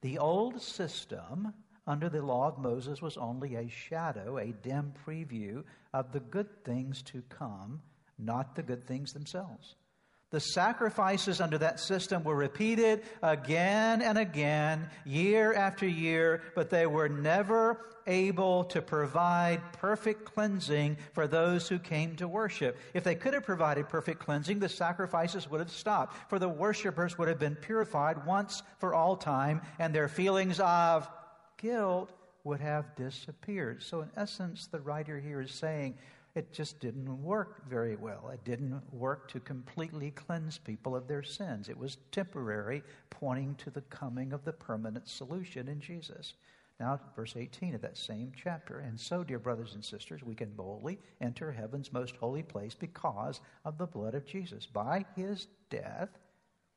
The 0.00 0.16
old 0.16 0.62
system 0.62 1.52
under 1.86 2.08
the 2.08 2.22
law 2.22 2.48
of 2.48 2.58
Moses 2.58 3.02
was 3.02 3.18
only 3.18 3.56
a 3.56 3.68
shadow, 3.68 4.38
a 4.38 4.54
dim 4.62 4.94
preview 5.06 5.64
of 5.92 6.12
the 6.12 6.20
good 6.20 6.64
things 6.64 7.02
to 7.02 7.22
come, 7.28 7.82
not 8.18 8.56
the 8.56 8.62
good 8.62 8.86
things 8.86 9.12
themselves. 9.12 9.76
The 10.30 10.40
sacrifices 10.40 11.40
under 11.40 11.58
that 11.58 11.78
system 11.78 12.24
were 12.24 12.34
repeated 12.34 13.02
again 13.22 14.02
and 14.02 14.18
again, 14.18 14.90
year 15.04 15.54
after 15.54 15.86
year, 15.86 16.42
but 16.54 16.68
they 16.68 16.86
were 16.86 17.08
never 17.08 17.86
able 18.08 18.64
to 18.64 18.82
provide 18.82 19.60
perfect 19.72 20.24
cleansing 20.24 20.96
for 21.12 21.26
those 21.26 21.68
who 21.68 21.78
came 21.78 22.16
to 22.16 22.26
worship. 22.26 22.76
If 22.92 23.04
they 23.04 23.14
could 23.14 23.34
have 23.34 23.44
provided 23.44 23.88
perfect 23.88 24.20
cleansing, 24.20 24.58
the 24.58 24.68
sacrifices 24.68 25.48
would 25.50 25.60
have 25.60 25.70
stopped, 25.70 26.16
for 26.28 26.38
the 26.38 26.48
worshipers 26.48 27.16
would 27.18 27.28
have 27.28 27.38
been 27.38 27.56
purified 27.56 28.26
once 28.26 28.62
for 28.78 28.94
all 28.94 29.16
time, 29.16 29.62
and 29.78 29.94
their 29.94 30.08
feelings 30.08 30.60
of 30.60 31.08
guilt 31.56 32.12
would 32.44 32.60
have 32.60 32.94
disappeared. 32.94 33.82
So, 33.82 34.02
in 34.02 34.10
essence, 34.16 34.66
the 34.66 34.80
writer 34.80 35.18
here 35.18 35.40
is 35.40 35.52
saying, 35.52 35.94
it 36.36 36.52
just 36.52 36.80
didn't 36.80 37.22
work 37.22 37.66
very 37.68 37.96
well. 37.96 38.28
It 38.32 38.44
didn't 38.44 38.82
work 38.92 39.26
to 39.28 39.40
completely 39.40 40.10
cleanse 40.10 40.58
people 40.58 40.94
of 40.94 41.08
their 41.08 41.22
sins. 41.22 41.70
It 41.70 41.78
was 41.78 41.96
temporary, 42.12 42.82
pointing 43.08 43.54
to 43.56 43.70
the 43.70 43.80
coming 43.82 44.34
of 44.34 44.44
the 44.44 44.52
permanent 44.52 45.08
solution 45.08 45.66
in 45.66 45.80
Jesus. 45.80 46.34
Now, 46.78 47.00
verse 47.16 47.34
18 47.36 47.74
of 47.74 47.80
that 47.80 47.96
same 47.96 48.32
chapter. 48.36 48.80
And 48.80 49.00
so, 49.00 49.24
dear 49.24 49.38
brothers 49.38 49.74
and 49.74 49.82
sisters, 49.82 50.22
we 50.22 50.34
can 50.34 50.50
boldly 50.50 50.98
enter 51.22 51.50
heaven's 51.50 51.90
most 51.90 52.16
holy 52.16 52.42
place 52.42 52.74
because 52.74 53.40
of 53.64 53.78
the 53.78 53.86
blood 53.86 54.14
of 54.14 54.26
Jesus. 54.26 54.66
By 54.66 55.06
his 55.16 55.46
death, 55.70 56.10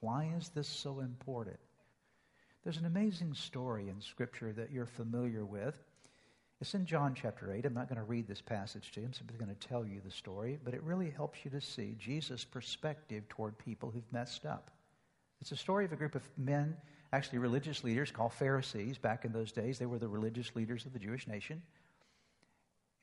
Why 0.00 0.32
is 0.36 0.50
this 0.50 0.68
so 0.68 1.00
important? 1.00 1.58
There's 2.64 2.76
an 2.78 2.86
amazing 2.86 3.34
story 3.34 3.88
in 3.88 4.00
Scripture 4.00 4.52
that 4.52 4.70
you're 4.70 4.86
familiar 4.86 5.44
with. 5.44 5.76
It's 6.60 6.74
in 6.74 6.86
John 6.86 7.14
chapter 7.14 7.52
8. 7.52 7.66
I'm 7.66 7.74
not 7.74 7.88
going 7.88 7.98
to 7.98 8.04
read 8.04 8.26
this 8.26 8.40
passage 8.40 8.90
to 8.92 9.00
you. 9.00 9.06
I'm 9.06 9.12
simply 9.12 9.36
going 9.36 9.54
to 9.54 9.68
tell 9.68 9.86
you 9.86 10.00
the 10.04 10.10
story, 10.10 10.58
but 10.64 10.74
it 10.74 10.82
really 10.82 11.10
helps 11.10 11.44
you 11.44 11.50
to 11.52 11.60
see 11.60 11.96
Jesus' 11.98 12.44
perspective 12.44 13.28
toward 13.28 13.58
people 13.58 13.90
who've 13.90 14.12
messed 14.12 14.46
up. 14.46 14.70
It's 15.40 15.52
a 15.52 15.56
story 15.56 15.84
of 15.84 15.92
a 15.92 15.96
group 15.96 16.14
of 16.14 16.28
men, 16.38 16.76
actually 17.12 17.38
religious 17.38 17.84
leaders 17.84 18.10
called 18.10 18.32
Pharisees. 18.32 18.98
Back 18.98 19.24
in 19.24 19.32
those 19.32 19.52
days, 19.52 19.78
they 19.78 19.86
were 19.86 19.98
the 19.98 20.08
religious 20.08 20.56
leaders 20.56 20.86
of 20.86 20.92
the 20.92 20.98
Jewish 20.98 21.26
nation. 21.26 21.62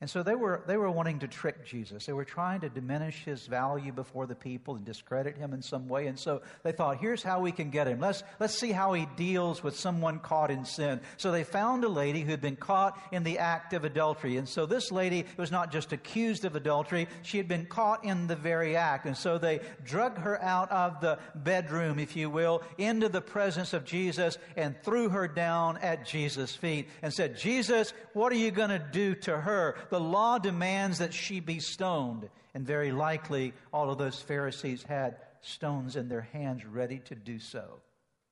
And 0.01 0.09
so 0.09 0.21
they 0.21 0.35
were, 0.35 0.63
they 0.67 0.75
were 0.75 0.91
wanting 0.91 1.19
to 1.19 1.29
trick 1.29 1.65
Jesus. 1.65 2.05
They 2.05 2.11
were 2.11 2.25
trying 2.25 2.59
to 2.61 2.69
diminish 2.69 3.23
his 3.23 3.47
value 3.47 3.93
before 3.93 4.25
the 4.27 4.35
people 4.35 4.75
and 4.75 4.83
discredit 4.83 5.37
him 5.37 5.53
in 5.53 5.61
some 5.61 5.87
way. 5.87 6.07
And 6.07 6.19
so 6.19 6.41
they 6.63 6.73
thought, 6.73 6.97
here's 6.97 7.23
how 7.23 7.39
we 7.39 7.53
can 7.53 7.69
get 7.69 7.87
him. 7.87 8.01
Let's, 8.01 8.21
let's 8.37 8.59
see 8.59 8.73
how 8.73 8.91
he 8.91 9.07
deals 9.15 9.63
with 9.63 9.79
someone 9.79 10.19
caught 10.19 10.51
in 10.51 10.65
sin. 10.65 10.99
So 11.15 11.31
they 11.31 11.45
found 11.45 11.85
a 11.85 11.87
lady 11.87 12.19
who 12.19 12.31
had 12.31 12.41
been 12.41 12.57
caught 12.57 12.99
in 13.13 13.23
the 13.23 13.39
act 13.39 13.71
of 13.71 13.85
adultery. 13.85 14.35
And 14.35 14.49
so 14.49 14.65
this 14.65 14.91
lady 14.91 15.23
was 15.37 15.51
not 15.51 15.71
just 15.71 15.93
accused 15.93 16.43
of 16.43 16.57
adultery, 16.57 17.07
she 17.21 17.37
had 17.37 17.47
been 17.47 17.65
caught 17.65 18.03
in 18.03 18.27
the 18.27 18.35
very 18.35 18.75
act. 18.75 19.05
And 19.05 19.15
so 19.15 19.37
they 19.37 19.61
drug 19.85 20.17
her 20.17 20.41
out 20.43 20.69
of 20.69 20.99
the 20.99 21.17
bedroom, 21.33 21.97
if 21.97 22.17
you 22.17 22.29
will, 22.29 22.61
into 22.77 23.07
the 23.07 23.21
presence 23.21 23.71
of 23.71 23.85
Jesus 23.85 24.37
and 24.57 24.75
threw 24.83 25.07
her 25.07 25.29
down 25.29 25.77
at 25.77 26.05
Jesus' 26.05 26.53
feet 26.53 26.89
and 27.01 27.13
said, 27.13 27.37
Jesus, 27.37 27.93
what 28.11 28.33
are 28.33 28.37
you 28.37 28.51
going 28.51 28.69
to 28.69 28.85
do 28.91 29.15
to 29.15 29.37
her? 29.37 29.77
The 29.93 29.99
law 29.99 30.39
demands 30.39 30.97
that 30.97 31.13
she 31.13 31.39
be 31.39 31.59
stoned. 31.59 32.27
And 32.55 32.65
very 32.65 32.91
likely, 32.91 33.53
all 33.71 33.91
of 33.91 33.99
those 33.99 34.19
Pharisees 34.19 34.81
had 34.81 35.17
stones 35.41 35.95
in 35.95 36.09
their 36.09 36.27
hands 36.33 36.65
ready 36.65 36.97
to 37.05 37.13
do 37.13 37.37
so. 37.37 37.79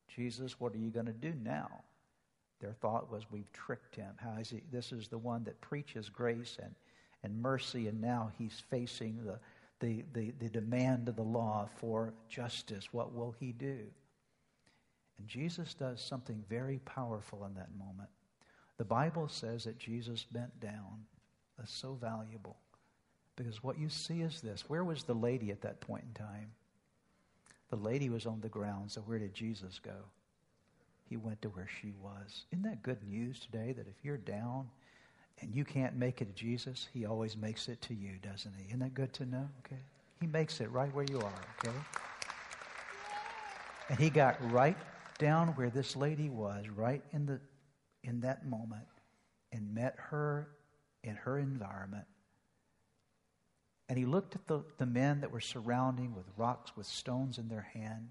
Jesus, 0.08 0.60
what 0.60 0.74
are 0.74 0.80
you 0.80 0.90
going 0.90 1.06
to 1.06 1.12
do 1.12 1.36
now? 1.44 1.84
Their 2.62 2.74
thought 2.74 3.12
was, 3.12 3.30
we've 3.30 3.52
tricked 3.54 3.96
him. 3.96 4.10
How 4.18 4.40
is 4.40 4.50
he? 4.50 4.64
This 4.72 4.92
is 4.92 5.08
the 5.08 5.20
one 5.20 5.44
that 5.44 5.62
preaches 5.62 6.10
grace 6.10 6.58
and, 6.60 6.74
and 7.22 7.40
mercy, 7.40 7.88
and 7.88 8.02
now 8.02 8.32
he's 8.40 8.64
facing 8.72 9.24
the, 9.24 9.40
the, 9.82 10.04
the, 10.14 10.34
the 10.40 10.50
demand 10.50 11.10
of 11.10 11.16
the 11.16 11.22
law 11.22 11.70
for 11.76 12.12
justice. 12.28 12.88
What 12.92 13.14
will 13.14 13.36
he 13.40 13.52
do? 13.52 13.78
And 15.20 15.28
Jesus 15.28 15.76
does 15.76 16.02
something 16.02 16.44
very 16.50 16.80
powerful 16.80 17.46
in 17.46 17.54
that 17.54 17.70
moment. 17.78 18.10
The 18.80 18.86
Bible 18.86 19.28
says 19.28 19.66
that 19.66 19.78
Jesus 19.78 20.26
bent 20.26 20.60
down 20.60 21.06
that's 21.62 21.74
so 21.74 21.94
valuable. 21.94 22.58
Because 23.36 23.64
what 23.64 23.78
you 23.78 23.88
see 23.88 24.22
is 24.22 24.42
this 24.42 24.68
where 24.68 24.84
was 24.84 25.04
the 25.04 25.14
lady 25.14 25.52
at 25.52 25.62
that 25.62 25.80
point 25.80 26.04
in 26.08 26.14
time? 26.14 26.52
The 27.70 27.76
lady 27.78 28.10
was 28.10 28.26
on 28.26 28.42
the 28.42 28.50
ground, 28.50 28.92
so 28.92 29.02
where 29.02 29.20
did 29.20 29.34
Jesus 29.34 29.80
go? 29.80 29.96
He 31.08 31.18
went 31.18 31.42
to 31.44 31.50
where 31.50 31.68
she 31.82 31.94
was. 32.02 32.46
Isn't 32.52 32.64
that 32.64 32.82
good 32.82 32.98
news 33.08 33.40
today 33.40 33.74
that 33.74 33.88
if 33.88 34.04
you're 34.04 34.18
down 34.18 34.70
and 35.40 35.54
you 35.54 35.64
can't 35.64 35.96
make 35.96 36.22
it 36.22 36.26
to 36.26 36.34
Jesus, 36.34 36.88
He 36.94 37.06
always 37.06 37.38
makes 37.38 37.68
it 37.68 37.80
to 37.84 37.94
you, 37.94 38.14
doesn't 38.22 38.54
He? 38.58 38.68
Isn't 38.68 38.80
that 38.80 38.94
good 38.94 39.14
to 39.14 39.26
know? 39.26 39.48
Okay. 39.66 39.82
He 40.20 40.28
makes 40.28 40.60
it 40.62 40.72
right 40.72 40.94
where 40.94 41.06
you 41.10 41.20
are, 41.20 41.42
okay? 41.60 41.78
And 43.90 44.00
He 44.00 44.10
got 44.10 44.38
right 44.52 44.78
down 45.20 45.50
where 45.50 45.70
this 45.70 45.96
lady 45.96 46.30
was, 46.30 46.66
right 46.76 47.04
in 47.14 47.26
the 47.26 47.40
in 48.04 48.20
that 48.22 48.48
moment, 48.48 48.88
and 49.52 49.74
met 49.76 49.96
her 49.98 50.48
in 51.04 51.16
her 51.16 51.38
environment. 51.38 52.06
And 53.90 53.98
he 53.98 54.06
looked 54.06 54.36
at 54.36 54.48
the, 54.48 54.64
the 54.78 54.86
men 54.86 55.22
that 55.22 55.32
were 55.32 55.42
surrounding 55.42 56.16
with 56.16 56.26
rocks 56.38 56.72
with 56.78 56.86
stones 56.86 57.38
in 57.38 57.50
their 57.50 57.68
hand. 57.74 58.10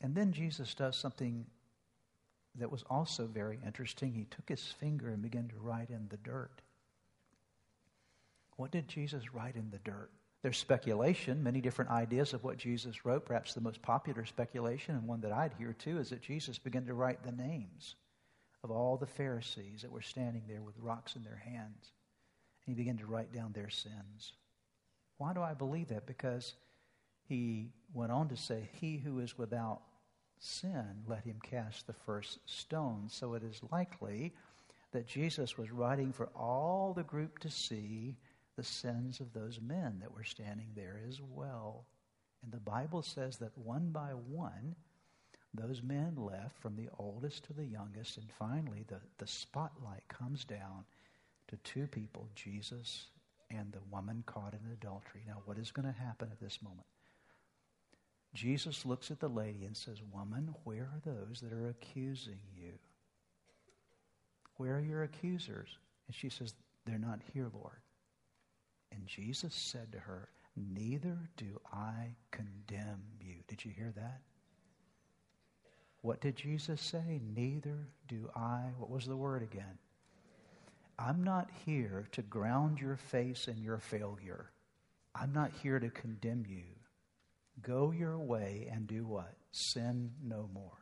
And 0.00 0.14
then 0.14 0.32
Jesus 0.32 0.74
does 0.74 0.96
something 0.96 1.44
that 2.54 2.72
was 2.72 2.84
also 2.88 3.26
very 3.26 3.58
interesting. 3.64 4.12
He 4.12 4.24
took 4.24 4.48
his 4.48 4.62
finger 4.62 5.08
and 5.08 5.20
began 5.20 5.48
to 5.48 5.56
write 5.60 5.90
in 5.90 6.06
the 6.08 6.16
dirt. 6.16 6.62
What 8.56 8.70
did 8.70 8.88
Jesus 8.88 9.34
write 9.34 9.54
in 9.54 9.70
the 9.70 9.78
dirt? 9.78 10.10
There's 10.42 10.56
speculation, 10.56 11.42
many 11.42 11.60
different 11.60 11.90
ideas 11.90 12.32
of 12.32 12.44
what 12.44 12.58
Jesus 12.58 13.04
wrote. 13.04 13.26
Perhaps 13.26 13.54
the 13.54 13.60
most 13.60 13.82
popular 13.82 14.24
speculation, 14.24 14.94
and 14.94 15.06
one 15.06 15.20
that 15.20 15.32
I'd 15.32 15.52
hear 15.58 15.72
too, 15.72 15.98
is 15.98 16.10
that 16.10 16.22
Jesus 16.22 16.58
began 16.58 16.86
to 16.86 16.94
write 16.94 17.22
the 17.22 17.32
names 17.32 17.96
of 18.64 18.70
all 18.70 18.96
the 18.96 19.06
Pharisees 19.06 19.82
that 19.82 19.92
were 19.92 20.02
standing 20.02 20.42
there 20.48 20.62
with 20.62 20.78
rocks 20.78 21.16
in 21.16 21.22
their 21.22 21.40
hands. 21.44 21.92
And 22.66 22.74
he 22.74 22.74
began 22.74 22.98
to 22.98 23.06
write 23.06 23.32
down 23.32 23.52
their 23.52 23.70
sins. 23.70 24.32
Why 25.18 25.32
do 25.32 25.42
I 25.42 25.54
believe 25.54 25.88
that? 25.88 26.06
Because 26.06 26.54
he 27.28 27.70
went 27.92 28.12
on 28.12 28.28
to 28.28 28.36
say, 28.36 28.68
He 28.80 28.98
who 28.98 29.20
is 29.20 29.36
without 29.36 29.82
sin, 30.38 31.02
let 31.06 31.24
him 31.24 31.38
cast 31.42 31.86
the 31.86 31.92
first 31.92 32.38
stone. 32.46 33.08
So 33.08 33.34
it 33.34 33.42
is 33.42 33.60
likely 33.70 34.32
that 34.92 35.06
Jesus 35.06 35.58
was 35.58 35.70
writing 35.70 36.12
for 36.12 36.26
all 36.34 36.94
the 36.94 37.02
group 37.02 37.38
to 37.40 37.50
see 37.50 38.16
the 38.56 38.64
sins 38.64 39.20
of 39.20 39.32
those 39.32 39.60
men 39.60 39.98
that 40.00 40.12
were 40.12 40.24
standing 40.24 40.68
there 40.74 41.00
as 41.08 41.20
well. 41.20 41.84
And 42.42 42.52
the 42.52 42.58
Bible 42.58 43.02
says 43.02 43.36
that 43.38 43.56
one 43.56 43.90
by 43.90 44.10
one, 44.10 44.74
those 45.54 45.82
men 45.82 46.14
left 46.16 46.58
from 46.60 46.76
the 46.76 46.88
oldest 46.98 47.44
to 47.44 47.52
the 47.52 47.64
youngest, 47.64 48.16
and 48.16 48.30
finally 48.30 48.84
the, 48.86 49.00
the 49.18 49.26
spotlight 49.26 50.06
comes 50.08 50.44
down 50.44 50.84
to 51.48 51.56
two 51.58 51.86
people, 51.86 52.28
Jesus 52.34 53.06
and 53.50 53.72
the 53.72 53.80
woman 53.90 54.22
caught 54.26 54.52
in 54.52 54.72
adultery. 54.72 55.22
Now, 55.26 55.42
what 55.44 55.58
is 55.58 55.70
going 55.70 55.86
to 55.86 56.00
happen 56.00 56.28
at 56.30 56.40
this 56.40 56.58
moment? 56.62 56.86
Jesus 58.34 58.84
looks 58.84 59.10
at 59.10 59.20
the 59.20 59.28
lady 59.28 59.64
and 59.64 59.76
says, 59.76 60.02
Woman, 60.12 60.54
where 60.64 60.90
are 60.92 61.00
those 61.04 61.40
that 61.40 61.52
are 61.52 61.70
accusing 61.70 62.40
you? 62.54 62.72
Where 64.56 64.76
are 64.76 64.82
your 64.82 65.02
accusers? 65.02 65.68
And 66.06 66.14
she 66.14 66.28
says, 66.28 66.54
They're 66.84 66.98
not 66.98 67.20
here, 67.32 67.48
Lord. 67.54 67.80
And 68.92 69.06
Jesus 69.06 69.54
said 69.54 69.92
to 69.92 69.98
her, 69.98 70.28
Neither 70.56 71.18
do 71.36 71.60
I 71.72 72.16
condemn 72.30 73.02
you. 73.20 73.36
Did 73.46 73.64
you 73.64 73.70
hear 73.70 73.92
that? 73.96 74.20
What 76.02 76.20
did 76.20 76.36
Jesus 76.36 76.80
say? 76.80 77.20
Neither 77.34 77.88
do 78.06 78.30
I. 78.34 78.62
What 78.78 78.90
was 78.90 79.06
the 79.06 79.16
word 79.16 79.42
again? 79.42 79.78
I'm 80.98 81.22
not 81.22 81.48
here 81.64 82.08
to 82.12 82.22
ground 82.22 82.80
your 82.80 82.96
face 82.96 83.48
in 83.48 83.62
your 83.62 83.78
failure. 83.78 84.50
I'm 85.14 85.32
not 85.32 85.52
here 85.62 85.78
to 85.78 85.90
condemn 85.90 86.44
you. 86.48 86.64
Go 87.62 87.92
your 87.92 88.18
way 88.18 88.68
and 88.72 88.86
do 88.86 89.04
what? 89.04 89.34
Sin 89.50 90.12
no 90.24 90.48
more. 90.52 90.78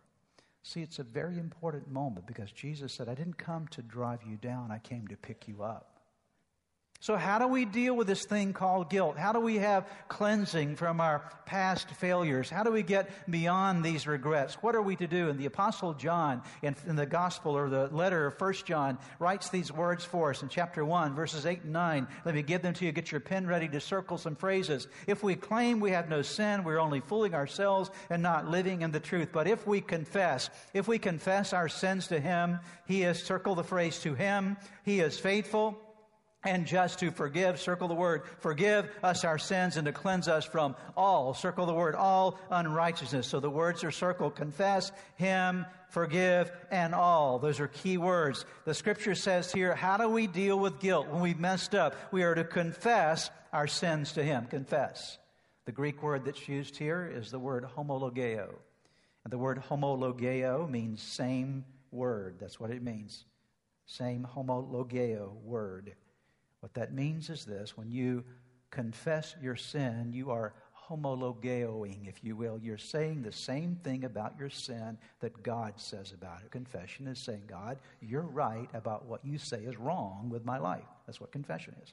See, 0.63 0.83
it's 0.83 0.99
a 0.99 1.05
very 1.05 1.39
important 1.39 1.91
moment 1.91 2.27
because 2.27 2.51
Jesus 2.51 2.93
said, 2.93 3.09
I 3.09 3.15
didn't 3.15 3.39
come 3.39 3.69
to 3.69 3.83
drive 3.83 4.21
you 4.29 4.37
down, 4.37 4.71
I 4.71 4.79
came 4.79 5.07
to 5.09 5.17
pick 5.17 5.47
you 5.47 5.63
up. 5.63 5.96
So, 7.01 7.17
how 7.17 7.39
do 7.39 7.47
we 7.47 7.67
deal 7.67 7.95
with 7.95 8.07
this 8.07 8.25
thing 8.25 8.55
called 8.55 8.89
guilt? 8.89 9.19
How 9.19 9.33
do 9.33 9.41
we 9.41 9.57
have 9.57 9.87
cleansing 10.09 10.77
from 10.77 11.01
our 11.01 11.31
past 11.45 11.91
failures? 11.91 12.49
How 12.49 12.63
do 12.63 12.73
we 12.73 12.83
get 12.83 13.11
beyond 13.31 13.85
these 13.85 14.07
regrets? 14.07 14.55
What 14.63 14.75
are 14.75 14.83
we 14.83 14.97
to 14.97 15.07
do? 15.07 15.29
And 15.29 15.39
the 15.39 15.45
Apostle 15.45 15.93
John, 15.93 16.43
in, 16.63 16.75
in 16.87 16.97
the 16.97 17.05
Gospel 17.05 17.57
or 17.57 17.69
the 17.69 17.89
letter 17.89 18.27
of 18.27 18.41
1 18.41 18.55
John, 18.65 18.99
writes 19.19 19.51
these 19.51 19.71
words 19.71 20.05
for 20.07 20.31
us 20.31 20.43
in 20.43 20.49
chapter 20.49 20.85
1, 20.85 21.15
verses 21.15 21.45
8 21.45 21.65
and 21.65 21.73
9. 21.73 22.09
Let 22.25 22.35
me 22.35 22.43
give 22.43 22.63
them 22.63 22.73
to 22.75 22.87
you. 22.87 22.93
Get 22.93 23.13
your 23.13 23.21
pen 23.21 23.47
ready 23.47 23.69
to 23.69 23.81
circle 23.81 24.17
some 24.17 24.35
phrases. 24.35 24.89
If 25.07 25.23
we 25.23 25.35
claim 25.35 25.81
we 25.81 25.91
have 25.91 26.09
no 26.09 26.23
sin, 26.23 26.65
we're 26.65 26.81
only 26.81 27.01
fooling 27.01 27.35
ourselves 27.35 27.91
and 28.09 28.23
not 28.23 28.51
living 28.51 28.81
in 28.81 28.91
the 28.91 29.01
truth. 29.01 29.29
But 29.33 29.47
if 29.47 29.67
we 29.67 29.83
confess, 29.83 30.49
if 30.73 30.89
we 30.89 30.99
confess 30.99 31.53
our 31.53 31.69
sins 31.69 32.09
to 32.09 32.19
Him, 32.19 32.59
He 32.87 33.03
is, 33.03 33.23
circle 33.23 33.55
the 33.55 33.65
phrase, 33.65 33.99
to 34.01 34.15
Him, 34.15 34.57
He 34.83 35.01
is 35.01 35.19
faithful 35.19 35.79
and 36.47 36.67
just 36.67 37.01
to 37.01 37.11
forgive. 37.11 37.61
Circle 37.61 37.89
the 37.89 37.95
word 37.95 38.23
forgive 38.39 38.89
us 39.03 39.25
our 39.25 39.39
sins 39.39 39.77
and 39.77 39.85
to 39.87 39.93
cleanse 39.93 40.29
us 40.29 40.45
from 40.45 40.77
all. 40.97 41.35
Circle 41.35 41.67
the 41.67 41.75
word 41.75 41.95
all 41.95 42.39
unrighteousness. 42.51 43.27
So 43.27 43.41
the 43.41 43.51
words 43.51 43.85
are 43.85 43.91
circled 43.91 44.37
confess, 44.37 44.93
him, 45.17 45.67
forgive, 45.91 46.51
and 46.71 46.95
all. 46.95 47.39
Those 47.39 47.61
are 47.61 47.69
key 47.69 47.99
words. 47.99 48.45
The 48.65 48.75
scripture 48.75 49.15
says 49.15 49.53
here, 49.53 49.75
how 49.75 49.97
do 49.97 50.09
we 50.09 50.27
deal 50.27 50.59
with 50.59 50.81
guilt 50.81 51.09
when 51.09 51.21
we've 51.21 51.41
messed 51.41 51.75
up? 51.75 51.97
We 52.13 52.23
are 52.23 52.35
to 52.35 52.45
confess 52.45 53.31
our 53.53 53.67
sins 53.67 54.13
to 54.13 54.23
him. 54.23 54.47
Confess. 54.47 55.19
The 55.65 55.73
Greek 55.73 56.03
word 56.03 56.25
that's 56.25 56.49
used 56.49 56.77
here 56.77 57.11
is 57.13 57.31
the 57.31 57.41
word 57.41 57.67
homologeo. 57.77 58.55
And 59.25 59.33
the 59.33 59.39
word 59.39 59.61
homologeo 59.69 60.71
means 60.71 61.03
same 61.03 61.65
word. 61.91 62.37
That's 62.39 62.61
what 62.61 62.71
it 62.71 62.83
means. 62.83 63.25
Same 63.87 64.27
homologeo 64.33 65.33
word. 65.43 65.97
What 66.61 66.75
that 66.75 66.93
means 66.93 67.31
is 67.31 67.45
this 67.45 67.77
when 67.77 67.91
you 67.91 68.25
confess 68.71 69.35
your 69.41 69.57
sin, 69.57 70.13
you 70.13 70.31
are 70.31 70.55
homologeoing, 70.89 72.09
if 72.09 72.23
you 72.23 72.37
will. 72.37 72.59
You're 72.59 72.79
saying 72.79 73.23
the 73.23 73.33
same 73.33 73.77
thing 73.83 74.05
about 74.05 74.39
your 74.39 74.51
sin 74.51 74.99
that 75.21 75.43
God 75.43 75.75
says 75.77 76.13
about 76.13 76.43
it. 76.43 76.51
Confession 76.51 77.09
is 77.09 77.19
saying, 77.19 77.43
God, 77.47 77.79
you're 78.01 78.23
right 78.23 78.69
about 78.73 79.07
what 79.07 79.25
you 79.25 79.39
say 79.39 79.59
is 79.59 79.77
wrong 79.77 80.29
with 80.31 80.45
my 80.45 80.59
life. 80.59 80.85
That's 81.07 81.21
what 81.21 81.33
confession 81.33 81.75
is. 81.83 81.93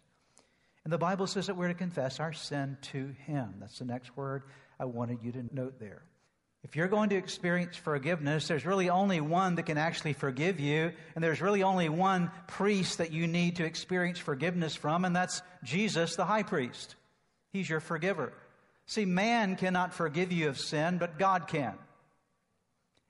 And 0.84 0.92
the 0.92 0.98
Bible 0.98 1.28
says 1.28 1.48
that 1.48 1.56
we're 1.56 1.70
to 1.70 1.74
confess 1.74 2.20
our 2.20 2.34
sin 2.34 2.78
to 2.92 3.16
Him. 3.26 3.56
That's 3.60 3.80
the 3.80 3.86
next 3.86 4.16
word 4.18 4.44
I 4.80 4.86
wanted 4.86 5.20
you 5.24 5.32
to 5.32 5.46
note 5.52 5.80
there. 5.80 6.04
If 6.64 6.78
you're 6.78 6.88
going 6.88 7.10
to 7.10 7.18
experience 7.18 7.76
forgiveness, 7.76 8.48
there's 8.48 8.66
really 8.66 8.90
only 8.90 9.20
one 9.20 9.56
that 9.56 9.64
can 9.64 9.78
actually 9.78 10.14
forgive 10.14 10.60
you, 10.60 10.94
and 11.14 11.24
there's 11.24 11.42
really 11.42 11.62
only 11.62 11.90
one 11.90 12.32
priest 12.48 13.00
that 13.00 13.12
you 13.12 13.28
need 13.28 13.58
to 13.58 13.66
experience 13.66 14.18
forgiveness 14.18 14.74
from, 14.74 15.04
and 15.04 15.16
that's 15.16 15.42
Jesus, 15.64 16.16
the 16.16 16.26
high 16.26 16.44
priest. 16.44 16.96
He's 17.52 17.70
your 17.70 17.82
forgiver. 17.82 18.34
See, 18.86 19.06
man 19.06 19.56
cannot 19.56 19.94
forgive 19.94 20.32
you 20.32 20.50
of 20.50 20.60
sin, 20.60 20.98
but 20.98 21.20
God 21.20 21.48
can. 21.48 21.74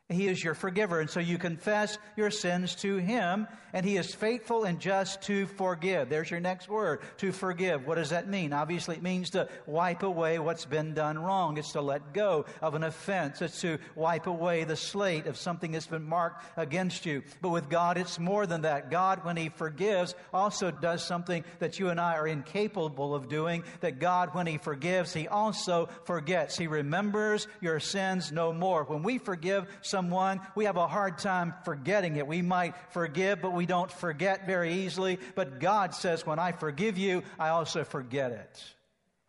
He 0.09 0.27
is 0.27 0.43
your 0.43 0.53
forgiver. 0.53 0.99
And 0.99 1.09
so 1.09 1.21
you 1.21 1.37
confess 1.37 1.97
your 2.17 2.29
sins 2.29 2.75
to 2.75 2.97
Him, 2.97 3.47
and 3.71 3.85
He 3.85 3.95
is 3.95 4.13
faithful 4.13 4.65
and 4.65 4.79
just 4.79 5.21
to 5.23 5.47
forgive. 5.47 6.09
There's 6.09 6.29
your 6.29 6.41
next 6.41 6.67
word, 6.67 7.01
to 7.17 7.31
forgive. 7.31 7.87
What 7.87 7.95
does 7.95 8.09
that 8.09 8.27
mean? 8.27 8.51
Obviously, 8.51 8.97
it 8.97 9.01
means 9.01 9.29
to 9.31 9.47
wipe 9.65 10.03
away 10.03 10.39
what's 10.39 10.65
been 10.65 10.93
done 10.93 11.17
wrong. 11.17 11.57
It's 11.57 11.71
to 11.71 11.81
let 11.81 12.13
go 12.13 12.45
of 12.61 12.75
an 12.75 12.83
offense. 12.83 13.41
It's 13.41 13.61
to 13.61 13.79
wipe 13.95 14.27
away 14.27 14.65
the 14.65 14.75
slate 14.75 15.25
of 15.25 15.37
something 15.37 15.71
that's 15.71 15.87
been 15.87 16.07
marked 16.07 16.45
against 16.57 17.05
you. 17.05 17.23
But 17.41 17.49
with 17.49 17.69
God, 17.69 17.97
it's 17.97 18.19
more 18.19 18.45
than 18.45 18.63
that. 18.63 18.91
God, 18.91 19.23
when 19.23 19.37
He 19.37 19.49
forgives, 19.49 20.15
also 20.33 20.69
does 20.69 21.01
something 21.03 21.45
that 21.59 21.79
you 21.79 21.89
and 21.89 21.99
I 21.99 22.17
are 22.17 22.27
incapable 22.27 23.15
of 23.15 23.29
doing. 23.29 23.63
That 23.79 23.99
God, 23.99 24.35
when 24.35 24.47
He 24.47 24.57
forgives, 24.57 25.13
He 25.13 25.29
also 25.29 25.87
forgets. 26.03 26.57
He 26.57 26.67
remembers 26.67 27.47
your 27.61 27.79
sins 27.79 28.33
no 28.33 28.51
more. 28.51 28.83
When 28.83 29.01
we 29.01 29.17
forgive 29.17 29.65
someone, 29.93 30.41
we 30.55 30.65
have 30.65 30.77
a 30.77 30.87
hard 30.87 31.19
time 31.19 31.53
forgetting 31.65 32.15
it. 32.15 32.25
We 32.25 32.41
might 32.41 32.73
forgive, 32.89 33.43
but 33.43 33.53
we 33.53 33.67
don't 33.67 33.91
forget 33.91 34.47
very 34.47 34.73
easily. 34.73 35.19
But 35.35 35.59
God 35.59 35.93
says, 35.93 36.25
when 36.25 36.39
I 36.39 36.51
forgive 36.51 36.97
you, 36.97 37.21
I 37.37 37.49
also 37.49 37.83
forget 37.83 38.31
it. 38.31 38.63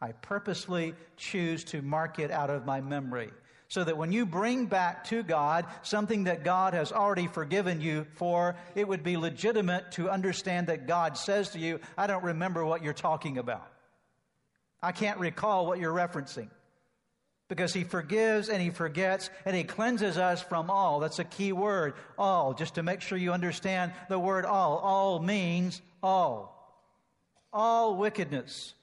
I 0.00 0.12
purposely 0.12 0.94
choose 1.18 1.64
to 1.64 1.82
mark 1.82 2.18
it 2.18 2.30
out 2.30 2.48
of 2.48 2.64
my 2.64 2.80
memory. 2.80 3.30
So 3.68 3.84
that 3.84 3.98
when 3.98 4.10
you 4.10 4.24
bring 4.24 4.64
back 4.64 5.04
to 5.08 5.22
God 5.22 5.66
something 5.82 6.24
that 6.24 6.44
God 6.44 6.72
has 6.72 6.92
already 6.92 7.26
forgiven 7.26 7.82
you 7.82 8.06
for, 8.14 8.56
it 8.74 8.88
would 8.88 9.02
be 9.02 9.18
legitimate 9.18 9.92
to 9.92 10.08
understand 10.08 10.68
that 10.68 10.86
God 10.86 11.18
says 11.18 11.50
to 11.50 11.58
you, 11.58 11.78
I 11.98 12.06
don't 12.06 12.24
remember 12.24 12.64
what 12.64 12.82
you're 12.82 12.94
talking 12.94 13.36
about. 13.36 13.70
I 14.82 14.92
can't 14.92 15.18
recall 15.18 15.66
what 15.66 15.78
you're 15.78 15.92
referencing 15.92 16.48
because 17.54 17.72
he 17.72 17.84
forgives 17.84 18.48
and 18.48 18.60
he 18.60 18.70
forgets 18.70 19.30
and 19.44 19.54
he 19.54 19.62
cleanses 19.62 20.18
us 20.18 20.42
from 20.42 20.70
all. 20.70 20.98
That's 20.98 21.20
a 21.20 21.24
key 21.24 21.52
word, 21.52 21.94
all, 22.18 22.52
just 22.52 22.74
to 22.74 22.82
make 22.82 23.00
sure 23.00 23.16
you 23.16 23.32
understand 23.32 23.92
the 24.08 24.18
word 24.18 24.44
all. 24.44 24.78
All 24.78 25.20
means 25.20 25.80
all. 26.02 26.50
All 27.52 27.96
wickedness. 27.96 28.74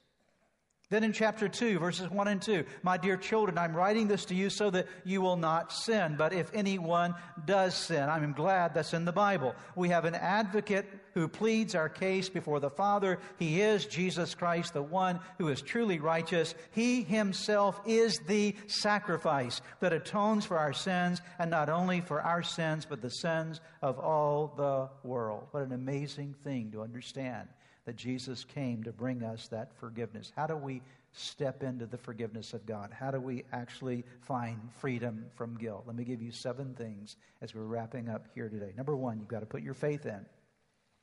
Then 0.92 1.04
in 1.04 1.14
chapter 1.14 1.48
2, 1.48 1.78
verses 1.78 2.10
1 2.10 2.28
and 2.28 2.42
2, 2.42 2.66
my 2.82 2.98
dear 2.98 3.16
children, 3.16 3.56
I'm 3.56 3.74
writing 3.74 4.08
this 4.08 4.26
to 4.26 4.34
you 4.34 4.50
so 4.50 4.68
that 4.68 4.86
you 5.04 5.22
will 5.22 5.38
not 5.38 5.72
sin. 5.72 6.16
But 6.18 6.34
if 6.34 6.50
anyone 6.52 7.14
does 7.46 7.74
sin, 7.74 8.10
I'm 8.10 8.34
glad 8.34 8.74
that's 8.74 8.92
in 8.92 9.06
the 9.06 9.10
Bible. 9.10 9.54
We 9.74 9.88
have 9.88 10.04
an 10.04 10.14
advocate 10.14 10.84
who 11.14 11.28
pleads 11.28 11.74
our 11.74 11.88
case 11.88 12.28
before 12.28 12.60
the 12.60 12.68
Father. 12.68 13.20
He 13.38 13.62
is 13.62 13.86
Jesus 13.86 14.34
Christ, 14.34 14.74
the 14.74 14.82
one 14.82 15.18
who 15.38 15.48
is 15.48 15.62
truly 15.62 15.98
righteous. 15.98 16.54
He 16.72 17.02
himself 17.04 17.80
is 17.86 18.18
the 18.26 18.54
sacrifice 18.66 19.62
that 19.80 19.94
atones 19.94 20.44
for 20.44 20.58
our 20.58 20.74
sins, 20.74 21.22
and 21.38 21.50
not 21.50 21.70
only 21.70 22.02
for 22.02 22.20
our 22.20 22.42
sins, 22.42 22.84
but 22.86 23.00
the 23.00 23.08
sins 23.08 23.62
of 23.80 23.98
all 23.98 24.52
the 24.58 24.90
world. 25.08 25.46
What 25.52 25.62
an 25.62 25.72
amazing 25.72 26.34
thing 26.44 26.70
to 26.72 26.82
understand 26.82 27.48
that 27.84 27.96
Jesus 27.96 28.44
came 28.44 28.84
to 28.84 28.92
bring 28.92 29.22
us 29.22 29.48
that 29.48 29.74
forgiveness. 29.74 30.32
How 30.36 30.46
do 30.46 30.56
we 30.56 30.82
step 31.12 31.62
into 31.62 31.86
the 31.86 31.98
forgiveness 31.98 32.54
of 32.54 32.64
God? 32.64 32.90
How 32.92 33.10
do 33.10 33.20
we 33.20 33.44
actually 33.52 34.04
find 34.20 34.58
freedom 34.78 35.26
from 35.34 35.56
guilt? 35.56 35.84
Let 35.86 35.96
me 35.96 36.04
give 36.04 36.22
you 36.22 36.30
seven 36.30 36.74
things 36.74 37.16
as 37.40 37.54
we're 37.54 37.62
wrapping 37.62 38.08
up 38.08 38.26
here 38.34 38.48
today. 38.48 38.72
Number 38.76 38.96
one, 38.96 39.18
you've 39.18 39.28
got 39.28 39.40
to 39.40 39.46
put 39.46 39.62
your 39.62 39.74
faith 39.74 40.06
in 40.06 40.24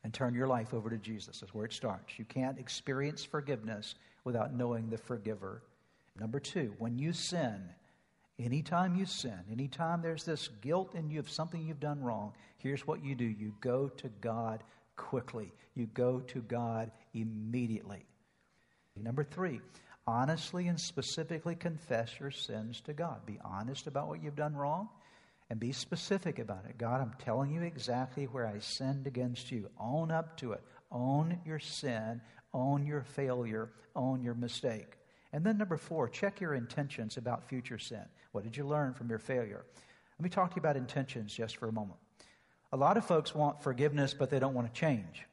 and 0.04 0.14
turn 0.14 0.34
your 0.34 0.48
life 0.48 0.74
over 0.74 0.90
to 0.90 0.98
Jesus. 0.98 1.40
That's 1.40 1.54
where 1.54 1.66
it 1.66 1.74
starts. 1.74 2.18
You 2.18 2.26
can't 2.26 2.58
experience 2.58 3.24
forgiveness 3.24 3.96
without 4.24 4.54
knowing 4.54 4.90
the 4.90 4.98
forgiver. 4.98 5.62
Number 6.18 6.40
two, 6.40 6.74
when 6.80 6.98
you 6.98 7.12
sin, 7.12 7.62
anytime 8.40 8.96
you 8.96 9.06
sin, 9.06 9.40
anytime 9.52 10.02
there's 10.02 10.24
this 10.24 10.48
guilt 10.62 10.96
in 10.96 11.10
you 11.10 11.20
of 11.20 11.30
something 11.30 11.62
you've 11.62 11.80
done 11.80 12.02
wrong, 12.02 12.34
here's 12.58 12.88
what 12.88 13.04
you 13.04 13.16
do 13.16 13.26
you 13.26 13.54
go 13.60 13.90
to 13.90 14.10
God 14.22 14.64
quickly. 15.00 15.52
You 15.76 15.88
go 15.88 16.20
to 16.20 16.42
God 16.42 16.92
immediately. 17.14 18.06
Number 19.02 19.24
three, 19.24 19.62
honestly 20.06 20.68
and 20.68 20.80
specifically 20.80 21.56
confess 21.56 22.20
your 22.20 22.32
sins 22.32 22.82
to 22.82 22.94
God. 22.94 23.26
Be 23.26 23.40
honest 23.44 23.88
about 23.88 24.10
what 24.10 24.22
you've 24.22 24.36
done 24.36 24.56
wrong 24.56 24.90
and 25.50 25.60
be 25.60 25.72
specific 25.72 26.38
about 26.38 26.66
it. 26.68 26.78
God, 26.78 27.02
I'm 27.02 27.14
telling 27.18 27.52
you 27.52 27.62
exactly 27.62 28.26
where 28.26 28.46
I 28.46 28.60
sinned 28.60 29.08
against 29.08 29.52
you. 29.52 29.70
Own 29.80 30.12
up 30.12 30.36
to 30.38 30.52
it. 30.52 30.62
Own 30.92 31.40
your 31.46 31.60
sin. 31.60 32.22
Own 32.54 32.86
your 32.86 33.04
failure. 33.04 33.72
Own 33.96 34.22
your 34.22 34.36
mistake. 34.36 34.98
And 35.32 35.46
then 35.46 35.58
number 35.58 35.78
four, 35.78 36.10
check 36.10 36.42
your 36.42 36.56
intentions 36.56 37.16
about 37.16 37.48
future 37.48 37.80
sin. 37.80 38.04
What 38.34 38.44
did 38.44 38.58
you 38.58 38.68
learn 38.68 38.94
from 38.94 39.10
your 39.10 39.20
failure? 39.20 39.66
Let 40.20 40.24
me 40.24 40.30
talk 40.30 40.52
to 40.52 40.56
you 40.58 40.60
about 40.60 40.76
intentions 40.76 41.34
just 41.34 41.58
for 41.58 41.70
a 41.70 41.74
moment. 41.74 42.00
A 42.72 42.78
lot 42.78 42.98
of 42.98 43.06
folks 43.06 43.34
want 43.34 43.64
forgiveness, 43.64 44.14
but 44.14 44.30
they 44.30 44.40
don't 44.40 44.54
want 44.54 44.72
to 44.72 44.80
change. 44.80 45.26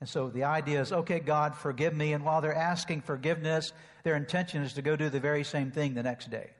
And 0.00 0.08
so 0.08 0.28
the 0.28 0.44
idea 0.44 0.80
is, 0.80 0.92
okay, 0.92 1.20
God, 1.20 1.56
forgive 1.56 1.94
me. 1.94 2.12
And 2.12 2.24
while 2.24 2.40
they're 2.40 2.54
asking 2.54 3.02
forgiveness, 3.02 3.72
their 4.02 4.16
intention 4.16 4.62
is 4.62 4.74
to 4.74 4.82
go 4.82 4.96
do 4.96 5.08
the 5.08 5.20
very 5.20 5.44
same 5.44 5.70
thing 5.70 5.94
the 5.94 6.02
next 6.02 6.30
day. 6.30 6.50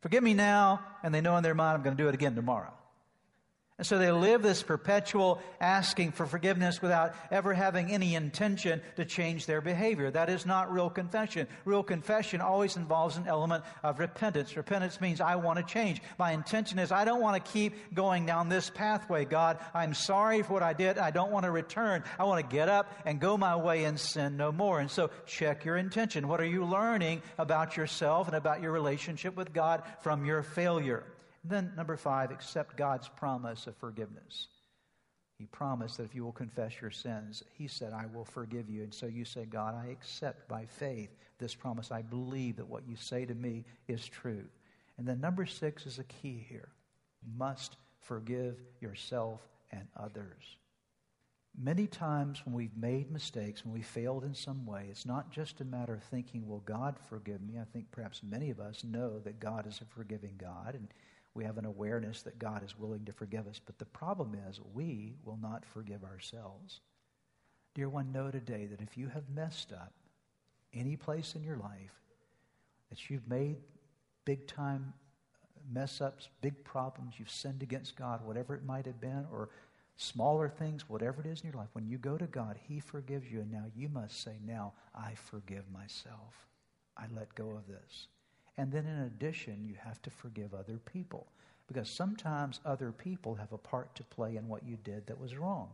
Forgive 0.00 0.22
me 0.22 0.34
now, 0.34 0.80
and 1.02 1.14
they 1.14 1.20
know 1.20 1.36
in 1.36 1.42
their 1.42 1.54
mind, 1.54 1.76
I'm 1.76 1.82
going 1.82 1.96
to 1.96 2.02
do 2.02 2.08
it 2.08 2.14
again 2.14 2.34
tomorrow. 2.34 2.72
And 3.82 3.86
so 3.88 3.98
they 3.98 4.12
live 4.12 4.42
this 4.42 4.62
perpetual 4.62 5.42
asking 5.60 6.12
for 6.12 6.24
forgiveness 6.24 6.80
without 6.80 7.16
ever 7.32 7.52
having 7.52 7.90
any 7.90 8.14
intention 8.14 8.80
to 8.94 9.04
change 9.04 9.46
their 9.46 9.60
behavior. 9.60 10.08
That 10.08 10.30
is 10.30 10.46
not 10.46 10.72
real 10.72 10.88
confession. 10.88 11.48
Real 11.64 11.82
confession 11.82 12.40
always 12.40 12.76
involves 12.76 13.16
an 13.16 13.26
element 13.26 13.64
of 13.82 13.98
repentance. 13.98 14.56
Repentance 14.56 15.00
means 15.00 15.20
I 15.20 15.34
want 15.34 15.58
to 15.58 15.64
change. 15.64 16.00
My 16.16 16.30
intention 16.30 16.78
is 16.78 16.92
I 16.92 17.04
don't 17.04 17.20
want 17.20 17.44
to 17.44 17.52
keep 17.52 17.74
going 17.92 18.24
down 18.24 18.48
this 18.48 18.70
pathway, 18.70 19.24
God. 19.24 19.58
I'm 19.74 19.94
sorry 19.94 20.44
for 20.44 20.52
what 20.52 20.62
I 20.62 20.74
did. 20.74 20.96
I 20.96 21.10
don't 21.10 21.32
want 21.32 21.44
to 21.44 21.50
return. 21.50 22.04
I 22.20 22.22
want 22.22 22.48
to 22.48 22.56
get 22.56 22.68
up 22.68 22.88
and 23.04 23.18
go 23.18 23.36
my 23.36 23.56
way 23.56 23.82
and 23.82 23.98
sin 23.98 24.36
no 24.36 24.52
more. 24.52 24.78
And 24.78 24.92
so 24.92 25.10
check 25.26 25.64
your 25.64 25.76
intention. 25.76 26.28
What 26.28 26.40
are 26.40 26.46
you 26.46 26.64
learning 26.64 27.22
about 27.36 27.76
yourself 27.76 28.28
and 28.28 28.36
about 28.36 28.62
your 28.62 28.70
relationship 28.70 29.34
with 29.34 29.52
God 29.52 29.82
from 30.02 30.24
your 30.24 30.44
failure? 30.44 31.02
Then, 31.44 31.72
number 31.76 31.96
five, 31.96 32.30
accept 32.30 32.76
God's 32.76 33.08
promise 33.08 33.66
of 33.66 33.76
forgiveness. 33.76 34.48
He 35.38 35.46
promised 35.46 35.96
that 35.96 36.04
if 36.04 36.14
you 36.14 36.22
will 36.24 36.32
confess 36.32 36.80
your 36.80 36.92
sins, 36.92 37.42
He 37.54 37.66
said, 37.66 37.92
I 37.92 38.06
will 38.06 38.24
forgive 38.24 38.70
you. 38.70 38.82
And 38.84 38.94
so 38.94 39.06
you 39.06 39.24
say, 39.24 39.44
God, 39.44 39.74
I 39.74 39.90
accept 39.90 40.48
by 40.48 40.66
faith 40.66 41.10
this 41.38 41.54
promise. 41.54 41.90
I 41.90 42.02
believe 42.02 42.56
that 42.56 42.68
what 42.68 42.86
you 42.86 42.94
say 42.94 43.24
to 43.24 43.34
me 43.34 43.64
is 43.88 44.06
true. 44.06 44.44
And 44.98 45.06
then 45.06 45.20
number 45.20 45.46
six 45.46 45.84
is 45.84 45.98
a 45.98 46.04
key 46.04 46.46
here. 46.48 46.68
You 47.22 47.32
must 47.36 47.76
forgive 48.00 48.56
yourself 48.80 49.40
and 49.72 49.88
others. 49.96 50.56
Many 51.60 51.86
times 51.86 52.40
when 52.44 52.54
we've 52.54 52.76
made 52.76 53.10
mistakes, 53.10 53.64
when 53.64 53.74
we 53.74 53.82
failed 53.82 54.24
in 54.24 54.34
some 54.34 54.64
way, 54.64 54.86
it's 54.90 55.04
not 55.04 55.30
just 55.30 55.60
a 55.60 55.64
matter 55.64 55.94
of 55.94 56.02
thinking, 56.04 56.46
will 56.46 56.60
God 56.60 56.96
forgive 57.10 57.42
me? 57.42 57.58
I 57.58 57.64
think 57.64 57.90
perhaps 57.90 58.22
many 58.22 58.50
of 58.50 58.60
us 58.60 58.84
know 58.84 59.18
that 59.20 59.40
God 59.40 59.66
is 59.66 59.80
a 59.80 59.84
forgiving 59.84 60.34
God, 60.38 60.74
and 60.74 60.88
we 61.34 61.44
have 61.44 61.58
an 61.58 61.64
awareness 61.64 62.22
that 62.22 62.38
God 62.38 62.62
is 62.64 62.78
willing 62.78 63.04
to 63.06 63.12
forgive 63.12 63.46
us. 63.46 63.60
But 63.64 63.78
the 63.78 63.86
problem 63.86 64.36
is, 64.48 64.60
we 64.74 65.14
will 65.24 65.38
not 65.40 65.64
forgive 65.64 66.04
ourselves. 66.04 66.80
Dear 67.74 67.88
one, 67.88 68.12
know 68.12 68.30
today 68.30 68.66
that 68.66 68.82
if 68.82 68.98
you 68.98 69.08
have 69.08 69.24
messed 69.34 69.72
up 69.72 69.92
any 70.74 70.96
place 70.96 71.34
in 71.34 71.42
your 71.42 71.56
life, 71.56 72.00
that 72.90 73.08
you've 73.08 73.28
made 73.28 73.56
big 74.24 74.46
time 74.46 74.92
mess 75.70 76.00
ups, 76.00 76.28
big 76.40 76.64
problems, 76.64 77.14
you've 77.18 77.30
sinned 77.30 77.62
against 77.62 77.96
God, 77.96 78.24
whatever 78.24 78.54
it 78.54 78.64
might 78.64 78.84
have 78.86 79.00
been, 79.00 79.26
or 79.32 79.50
smaller 79.96 80.48
things, 80.48 80.88
whatever 80.88 81.20
it 81.20 81.26
is 81.26 81.40
in 81.40 81.50
your 81.50 81.58
life, 81.58 81.68
when 81.72 81.86
you 81.86 81.98
go 81.98 82.18
to 82.18 82.26
God, 82.26 82.58
He 82.68 82.80
forgives 82.80 83.30
you. 83.30 83.40
And 83.40 83.50
now 83.50 83.64
you 83.74 83.88
must 83.88 84.22
say, 84.22 84.38
Now 84.44 84.72
I 84.94 85.14
forgive 85.14 85.64
myself. 85.72 86.46
I 86.96 87.04
let 87.14 87.34
go 87.34 87.50
of 87.50 87.66
this. 87.66 88.08
And 88.58 88.70
then 88.70 88.86
in 88.86 88.98
addition, 89.00 89.64
you 89.64 89.74
have 89.82 90.02
to 90.02 90.10
forgive 90.10 90.54
other 90.54 90.78
people. 90.78 91.26
Because 91.66 91.88
sometimes 91.88 92.60
other 92.66 92.92
people 92.92 93.34
have 93.34 93.52
a 93.52 93.58
part 93.58 93.94
to 93.94 94.04
play 94.04 94.36
in 94.36 94.48
what 94.48 94.64
you 94.64 94.76
did 94.84 95.06
that 95.06 95.18
was 95.18 95.36
wrong. 95.36 95.70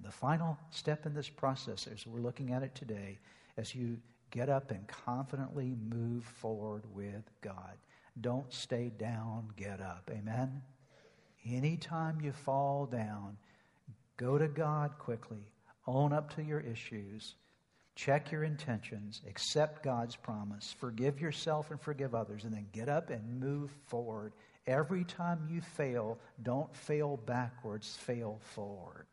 The 0.00 0.10
final 0.10 0.58
step 0.70 1.06
in 1.06 1.14
this 1.14 1.28
process, 1.28 1.86
as 1.86 2.06
we're 2.06 2.20
looking 2.20 2.52
at 2.52 2.62
it 2.62 2.74
today, 2.74 3.18
as 3.56 3.74
you 3.74 3.98
get 4.30 4.48
up 4.48 4.70
and 4.70 4.88
confidently 4.88 5.76
move 5.90 6.24
forward 6.24 6.82
with 6.94 7.30
God. 7.40 7.76
Don't 8.20 8.52
stay 8.52 8.90
down, 8.98 9.48
get 9.56 9.80
up. 9.80 10.10
Amen? 10.10 10.62
Anytime 11.46 12.20
you 12.20 12.32
fall 12.32 12.86
down, 12.86 13.36
go 14.16 14.38
to 14.38 14.48
God 14.48 14.92
quickly, 14.98 15.52
own 15.86 16.12
up 16.12 16.34
to 16.36 16.42
your 16.42 16.60
issues, 16.60 17.34
check 17.94 18.30
your 18.30 18.44
intentions, 18.44 19.22
accept 19.28 19.82
God's 19.82 20.16
promise, 20.16 20.74
forgive 20.78 21.20
yourself 21.20 21.70
and 21.70 21.80
forgive 21.80 22.14
others, 22.14 22.44
and 22.44 22.52
then 22.52 22.66
get 22.72 22.88
up 22.88 23.10
and 23.10 23.40
move 23.40 23.70
forward. 23.86 24.32
Every 24.66 25.04
time 25.04 25.46
you 25.50 25.60
fail, 25.60 26.18
don't 26.42 26.74
fail 26.74 27.16
backwards, 27.16 27.96
fail 27.96 28.40
forward. 28.40 29.06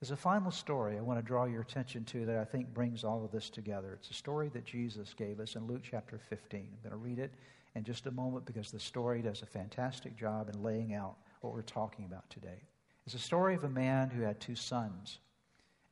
There's 0.00 0.12
a 0.12 0.16
final 0.16 0.52
story 0.52 0.96
I 0.96 1.00
want 1.00 1.18
to 1.18 1.26
draw 1.26 1.46
your 1.46 1.62
attention 1.62 2.04
to 2.06 2.24
that 2.26 2.36
I 2.36 2.44
think 2.44 2.72
brings 2.72 3.02
all 3.02 3.24
of 3.24 3.32
this 3.32 3.50
together. 3.50 3.98
It's 3.98 4.10
a 4.10 4.14
story 4.14 4.48
that 4.50 4.64
Jesus 4.64 5.12
gave 5.12 5.40
us 5.40 5.56
in 5.56 5.66
Luke 5.66 5.82
chapter 5.82 6.18
15. 6.18 6.60
I'm 6.60 6.88
going 6.88 6.92
to 6.92 6.96
read 6.96 7.18
it 7.18 7.34
in 7.74 7.82
just 7.82 8.06
a 8.06 8.12
moment 8.12 8.46
because 8.46 8.70
the 8.70 8.78
story 8.78 9.22
does 9.22 9.42
a 9.42 9.46
fantastic 9.46 10.16
job 10.16 10.48
in 10.48 10.62
laying 10.62 10.94
out 10.94 11.16
what 11.40 11.52
we're 11.52 11.62
talking 11.62 12.04
about 12.04 12.30
today. 12.30 12.62
It's 13.06 13.16
a 13.16 13.18
story 13.18 13.56
of 13.56 13.64
a 13.64 13.68
man 13.68 14.10
who 14.10 14.22
had 14.22 14.38
two 14.38 14.54
sons. 14.54 15.18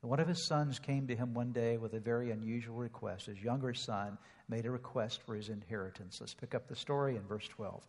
And 0.03 0.11
one 0.11 0.21
of 0.21 0.29
his 0.29 0.47
sons 0.47 0.79
came 0.79 1.07
to 1.07 1.17
him 1.17 1.35
one 1.35 1.53
day 1.53 1.79
with 1.79 1.95
a 1.95 2.01
very 2.01 2.31
unusual 2.31 2.77
request. 2.77 3.27
His 3.27 3.43
younger 3.43 3.75
son 3.75 4.19
made 4.49 4.67
a 4.67 4.71
request 4.71 5.23
for 5.23 5.35
his 5.35 5.49
inheritance. 5.49 6.19
Let's 6.21 6.35
pick 6.35 6.55
up 6.55 6.69
the 6.69 6.77
story 6.77 7.17
in 7.17 7.23
verse 7.23 7.49
12. 7.49 7.83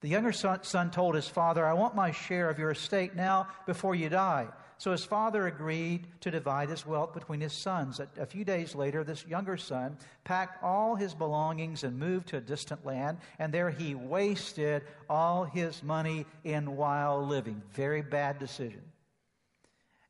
The 0.00 0.10
younger 0.10 0.32
son, 0.32 0.90
told 0.90 1.14
his 1.14 1.28
father, 1.28 1.64
I 1.64 1.72
want 1.72 1.94
my 1.94 2.10
share 2.10 2.50
of 2.50 2.58
your 2.58 2.72
estate 2.72 3.16
now 3.16 3.48
before 3.64 3.94
you 3.94 4.10
die. 4.10 4.48
So 4.76 4.92
his 4.92 5.02
father 5.02 5.46
agreed 5.46 6.06
to 6.20 6.30
divide 6.30 6.68
his 6.68 6.84
wealth 6.84 7.14
between 7.14 7.40
his 7.40 7.54
sons. 7.54 8.00
A, 8.18 8.26
few 8.26 8.44
days 8.44 8.74
later, 8.74 9.02
this 9.02 9.26
younger 9.26 9.56
son 9.56 9.96
packed 10.24 10.62
all 10.62 10.94
his 10.94 11.14
belongings 11.14 11.84
and 11.84 11.98
moved 11.98 12.28
to 12.28 12.36
a 12.36 12.40
distant 12.42 12.84
land, 12.84 13.16
and 13.38 13.50
there 13.50 13.70
he 13.70 13.94
wasted 13.94 14.82
all 15.08 15.44
his 15.44 15.82
money 15.82 16.26
in 16.44 16.76
wild 16.76 17.26
living. 17.28 17.62
Very 17.72 18.02
bad 18.02 18.38
decision. 18.38 18.82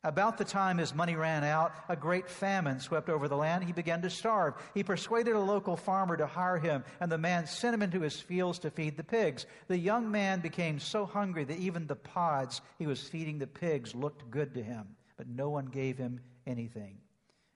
About 0.04 0.36
the 0.36 0.44
time 0.44 0.76
his 0.76 0.94
money 0.94 1.16
ran 1.16 1.44
out, 1.44 1.72
a 1.88 1.96
great 1.96 2.28
famine 2.28 2.78
swept 2.78 3.08
over 3.08 3.26
the 3.26 3.38
land. 3.38 3.64
He 3.64 3.72
began 3.72 4.02
to 4.02 4.10
starve. 4.10 4.54
He 4.74 4.84
persuaded 4.84 5.34
a 5.34 5.40
local 5.40 5.78
farmer 5.78 6.14
to 6.18 6.26
hire 6.26 6.58
him, 6.58 6.84
and 7.00 7.10
the 7.10 7.16
man 7.16 7.46
sent 7.46 7.72
him 7.72 7.80
into 7.80 8.02
his 8.02 8.20
fields 8.20 8.58
to 8.60 8.70
feed 8.70 8.98
the 8.98 9.02
pigs. 9.02 9.46
The 9.66 9.78
young 9.78 10.10
man 10.10 10.40
became 10.40 10.78
so 10.78 11.06
hungry 11.06 11.44
that 11.44 11.58
even 11.58 11.86
the 11.86 11.96
pods 11.96 12.60
he 12.78 12.86
was 12.86 13.08
feeding 13.08 13.38
the 13.38 13.46
pigs 13.46 13.94
looked 13.94 14.30
good 14.30 14.52
to 14.54 14.62
him, 14.62 14.88
but 15.16 15.26
no 15.26 15.48
one 15.48 15.66
gave 15.66 15.96
him 15.96 16.20
anything. 16.46 16.98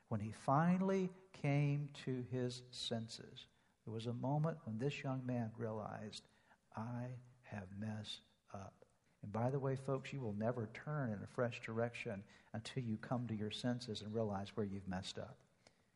When 0.08 0.20
he 0.20 0.32
finally 0.32 1.10
came 1.42 1.90
to 2.06 2.24
his 2.32 2.62
senses, 2.70 3.46
there 3.84 3.92
was 3.92 4.06
a 4.06 4.14
moment 4.14 4.56
when 4.64 4.78
this 4.78 5.02
young 5.02 5.20
man 5.26 5.50
realized, 5.58 6.22
I 6.74 7.08
have 7.42 7.68
messed 7.78 8.22
up. 8.54 8.77
And 9.22 9.32
by 9.32 9.50
the 9.50 9.58
way, 9.58 9.76
folks, 9.76 10.12
you 10.12 10.20
will 10.20 10.34
never 10.38 10.68
turn 10.72 11.10
in 11.10 11.22
a 11.22 11.34
fresh 11.34 11.60
direction 11.64 12.22
until 12.52 12.82
you 12.82 12.96
come 12.96 13.26
to 13.26 13.34
your 13.34 13.50
senses 13.50 14.02
and 14.02 14.14
realize 14.14 14.48
where 14.54 14.66
you've 14.66 14.88
messed 14.88 15.18
up. 15.18 15.36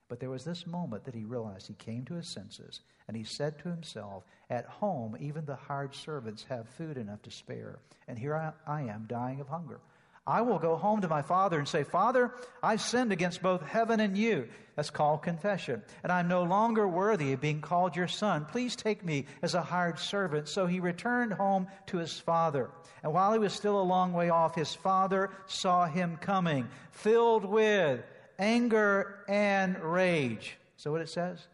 But 0.08 0.20
there 0.20 0.30
was 0.30 0.44
this 0.44 0.66
moment 0.66 1.04
that 1.04 1.14
he 1.14 1.24
realized 1.24 1.68
he 1.68 1.74
came 1.74 2.04
to 2.04 2.14
his 2.14 2.28
senses 2.28 2.80
and 3.08 3.16
he 3.16 3.24
said 3.24 3.58
to 3.58 3.70
himself, 3.70 4.24
At 4.50 4.66
home, 4.66 5.16
even 5.18 5.44
the 5.44 5.56
hired 5.56 5.94
servants 5.94 6.44
have 6.48 6.68
food 6.68 6.98
enough 6.98 7.22
to 7.22 7.30
spare, 7.30 7.78
and 8.06 8.18
here 8.18 8.34
I, 8.34 8.52
I 8.66 8.82
am 8.82 9.06
dying 9.08 9.40
of 9.40 9.48
hunger. 9.48 9.80
I 10.26 10.42
will 10.42 10.60
go 10.60 10.76
home 10.76 11.00
to 11.00 11.08
my 11.08 11.22
father 11.22 11.58
and 11.58 11.66
say, 11.66 11.82
Father, 11.82 12.32
I've 12.62 12.80
sinned 12.80 13.10
against 13.10 13.42
both 13.42 13.60
heaven 13.62 13.98
and 13.98 14.16
you. 14.16 14.48
That's 14.76 14.90
called 14.90 15.22
confession. 15.22 15.82
And 16.02 16.12
I'm 16.12 16.28
no 16.28 16.44
longer 16.44 16.86
worthy 16.86 17.32
of 17.32 17.40
being 17.40 17.60
called 17.60 17.96
your 17.96 18.06
son. 18.06 18.44
Please 18.44 18.76
take 18.76 19.04
me 19.04 19.26
as 19.42 19.54
a 19.54 19.62
hired 19.62 19.98
servant. 19.98 20.48
So 20.48 20.66
he 20.66 20.78
returned 20.78 21.32
home 21.32 21.66
to 21.86 21.98
his 21.98 22.18
father. 22.18 22.70
And 23.02 23.12
while 23.12 23.32
he 23.32 23.40
was 23.40 23.52
still 23.52 23.80
a 23.80 23.82
long 23.82 24.12
way 24.12 24.30
off, 24.30 24.54
his 24.54 24.72
father 24.72 25.30
saw 25.46 25.86
him 25.86 26.16
coming, 26.16 26.68
filled 26.92 27.44
with 27.44 28.00
anger 28.38 29.24
and 29.28 29.76
rage. 29.80 30.56
So 30.76 30.92
what 30.92 31.00
it 31.00 31.08
says? 31.08 31.44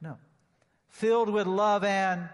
No. 0.00 0.18
Filled 0.88 1.30
with 1.30 1.46
love 1.46 1.84
and 1.84 2.28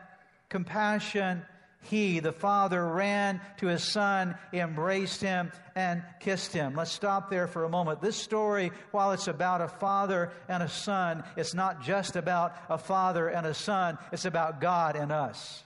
compassion 0.49 1.43
he, 1.85 2.21
the 2.21 2.33
father, 2.33 2.87
ran 2.87 3.41
to 3.59 3.67
his 3.67 3.83
son, 3.83 4.37
embraced 4.53 5.21
him, 5.21 5.51
and 5.75 6.03
kissed 6.21 6.53
him. 6.53 6.75
Let's 6.75 6.93
stop 6.93 7.31
there 7.31 7.47
for 7.47 7.65
a 7.65 7.69
moment. 7.69 8.01
This 8.01 8.17
story, 8.17 8.71
while 8.91 9.13
it's 9.13 9.29
about 9.29 9.61
a 9.61 9.69
father 9.69 10.31
and 10.49 10.63
a 10.63 10.69
son, 10.69 11.25
it's 11.37 11.55
not 11.55 11.83
just 11.83 12.17
about 12.17 12.55
a 12.69 12.79
father 12.79 13.29
and 13.29 13.47
a 13.47 13.55
son, 13.55 13.99
it's 14.13 14.25
about 14.25 14.61
God 14.61 14.97
and 14.97 15.11
us. 15.11 15.64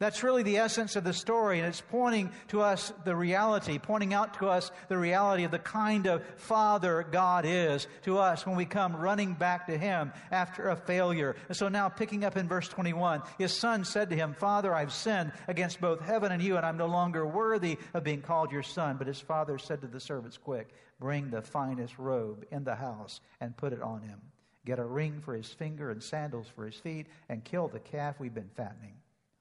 That's 0.00 0.22
really 0.22 0.44
the 0.44 0.58
essence 0.58 0.94
of 0.94 1.02
the 1.02 1.12
story, 1.12 1.58
and 1.58 1.66
it's 1.66 1.80
pointing 1.80 2.30
to 2.48 2.60
us 2.60 2.92
the 3.04 3.16
reality, 3.16 3.80
pointing 3.80 4.14
out 4.14 4.34
to 4.34 4.48
us 4.48 4.70
the 4.86 4.96
reality 4.96 5.42
of 5.42 5.50
the 5.50 5.58
kind 5.58 6.06
of 6.06 6.24
Father 6.36 7.04
God 7.10 7.44
is 7.44 7.88
to 8.02 8.18
us 8.18 8.46
when 8.46 8.54
we 8.54 8.64
come 8.64 8.94
running 8.94 9.34
back 9.34 9.66
to 9.66 9.76
Him 9.76 10.12
after 10.30 10.68
a 10.68 10.76
failure. 10.76 11.34
And 11.48 11.56
so 11.56 11.68
now, 11.68 11.88
picking 11.88 12.24
up 12.24 12.36
in 12.36 12.46
verse 12.46 12.68
21, 12.68 13.22
his 13.38 13.58
son 13.58 13.84
said 13.84 14.10
to 14.10 14.16
him, 14.16 14.34
Father, 14.34 14.72
I've 14.72 14.92
sinned 14.92 15.32
against 15.48 15.80
both 15.80 16.00
heaven 16.00 16.30
and 16.30 16.40
you, 16.40 16.56
and 16.56 16.64
I'm 16.64 16.76
no 16.76 16.86
longer 16.86 17.26
worthy 17.26 17.76
of 17.92 18.04
being 18.04 18.22
called 18.22 18.52
your 18.52 18.62
son. 18.62 18.98
But 18.98 19.08
his 19.08 19.20
father 19.20 19.58
said 19.58 19.80
to 19.80 19.88
the 19.88 19.98
servants, 19.98 20.36
Quick, 20.36 20.68
bring 21.00 21.28
the 21.28 21.42
finest 21.42 21.98
robe 21.98 22.44
in 22.52 22.62
the 22.62 22.76
house 22.76 23.20
and 23.40 23.56
put 23.56 23.72
it 23.72 23.82
on 23.82 24.02
him. 24.02 24.20
Get 24.64 24.78
a 24.78 24.84
ring 24.84 25.20
for 25.24 25.34
his 25.34 25.48
finger 25.48 25.90
and 25.90 26.00
sandals 26.00 26.46
for 26.54 26.66
his 26.66 26.76
feet, 26.76 27.08
and 27.28 27.42
kill 27.42 27.66
the 27.66 27.80
calf 27.80 28.20
we've 28.20 28.32
been 28.34 28.50
fattening 28.56 28.94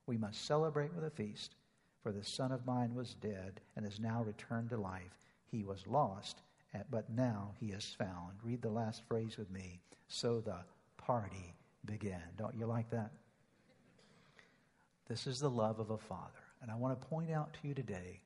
we 0.07 0.17
must 0.17 0.45
celebrate 0.45 0.93
with 0.95 1.03
a 1.03 1.09
feast. 1.09 1.55
For 2.01 2.11
the 2.11 2.23
son 2.23 2.51
of 2.51 2.65
mine 2.65 2.95
was 2.95 3.13
dead 3.15 3.59
and 3.75 3.85
is 3.85 3.99
now 3.99 4.23
returned 4.23 4.69
to 4.69 4.77
life. 4.77 5.27
He 5.51 5.63
was 5.63 5.85
lost, 5.85 6.41
eh, 6.73 6.83
but 6.89 7.09
now 7.09 7.51
he 7.59 7.67
is 7.67 7.95
found. 7.97 8.33
Read 8.41 8.61
the 8.61 8.69
last 8.69 9.03
phrase 9.07 9.37
with 9.37 9.51
me. 9.51 9.81
So 10.07 10.39
the 10.39 10.59
party 10.95 11.53
began. 11.85 12.23
Don't 12.37 12.55
you 12.55 12.65
like 12.65 12.89
that? 12.91 13.11
This 15.07 15.27
is 15.27 15.39
the 15.39 15.49
love 15.49 15.79
of 15.79 15.89
a 15.89 15.97
father. 15.97 16.31
And 16.61 16.71
I 16.71 16.75
want 16.75 16.99
to 16.99 17.07
point 17.07 17.29
out 17.29 17.53
to 17.53 17.67
you 17.67 17.73
today 17.73 18.21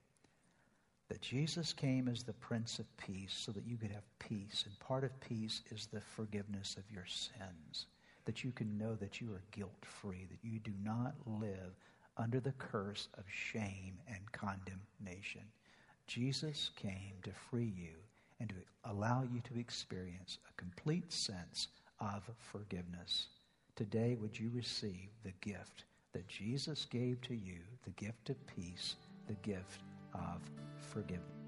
that 1.10 1.22
Jesus 1.22 1.74
came 1.74 2.08
as 2.08 2.24
the 2.24 2.34
Prince 2.34 2.80
of 2.80 2.98
Peace 2.98 3.34
so 3.34 3.52
that 3.52 3.66
you 3.66 3.78
could 3.78 3.92
have 3.92 4.04
peace. 4.20 4.64
And 4.66 4.80
part 4.80 5.04
of 5.04 5.20
peace 5.20 5.62
is 5.72 5.88
the 5.88 6.02
forgiveness 6.02 6.78
of 6.78 6.90
your 6.92 7.06
sins 7.06 7.88
that 8.26 8.44
you 8.44 8.52
can 8.52 8.78
know 8.78 8.96
that 8.96 9.22
you 9.22 9.32
are 9.34 9.44
guilt 9.52 9.84
free, 9.84 10.28
that 10.30 10.48
you 10.48 10.60
do 10.60 10.72
not 10.84 11.16
live 11.26 11.76
under 12.18 12.40
the 12.40 12.54
curse 12.54 13.08
of 13.18 13.24
shame 13.28 13.98
and 14.08 14.32
condemnation. 14.32 15.42
Jesus 16.08 16.72
came 16.76 17.14
to 17.24 17.32
free 17.32 17.74
you 17.76 17.96
and 18.40 18.50
to 18.50 18.56
allow 18.90 19.24
you 19.24 19.42
to 19.42 19.60
experience 19.60 20.40
a 20.50 20.62
complete 20.62 21.12
sense 21.12 21.68
of 22.00 22.30
forgiveness. 22.38 23.28
Today, 23.76 24.18
would 24.20 24.38
you 24.38 24.52
receive 24.54 25.10
the 25.24 25.34
gift 25.42 25.86
that 26.14 26.28
Jesus 26.28 26.86
gave 26.86 27.22
to 27.22 27.36
you 27.36 27.60
the 27.84 27.92
gift 27.92 28.30
of 28.30 28.48
peace, 28.48 28.96
the 29.28 29.36
gift 29.36 29.82
of 30.14 30.42
forgiveness. 30.80 31.41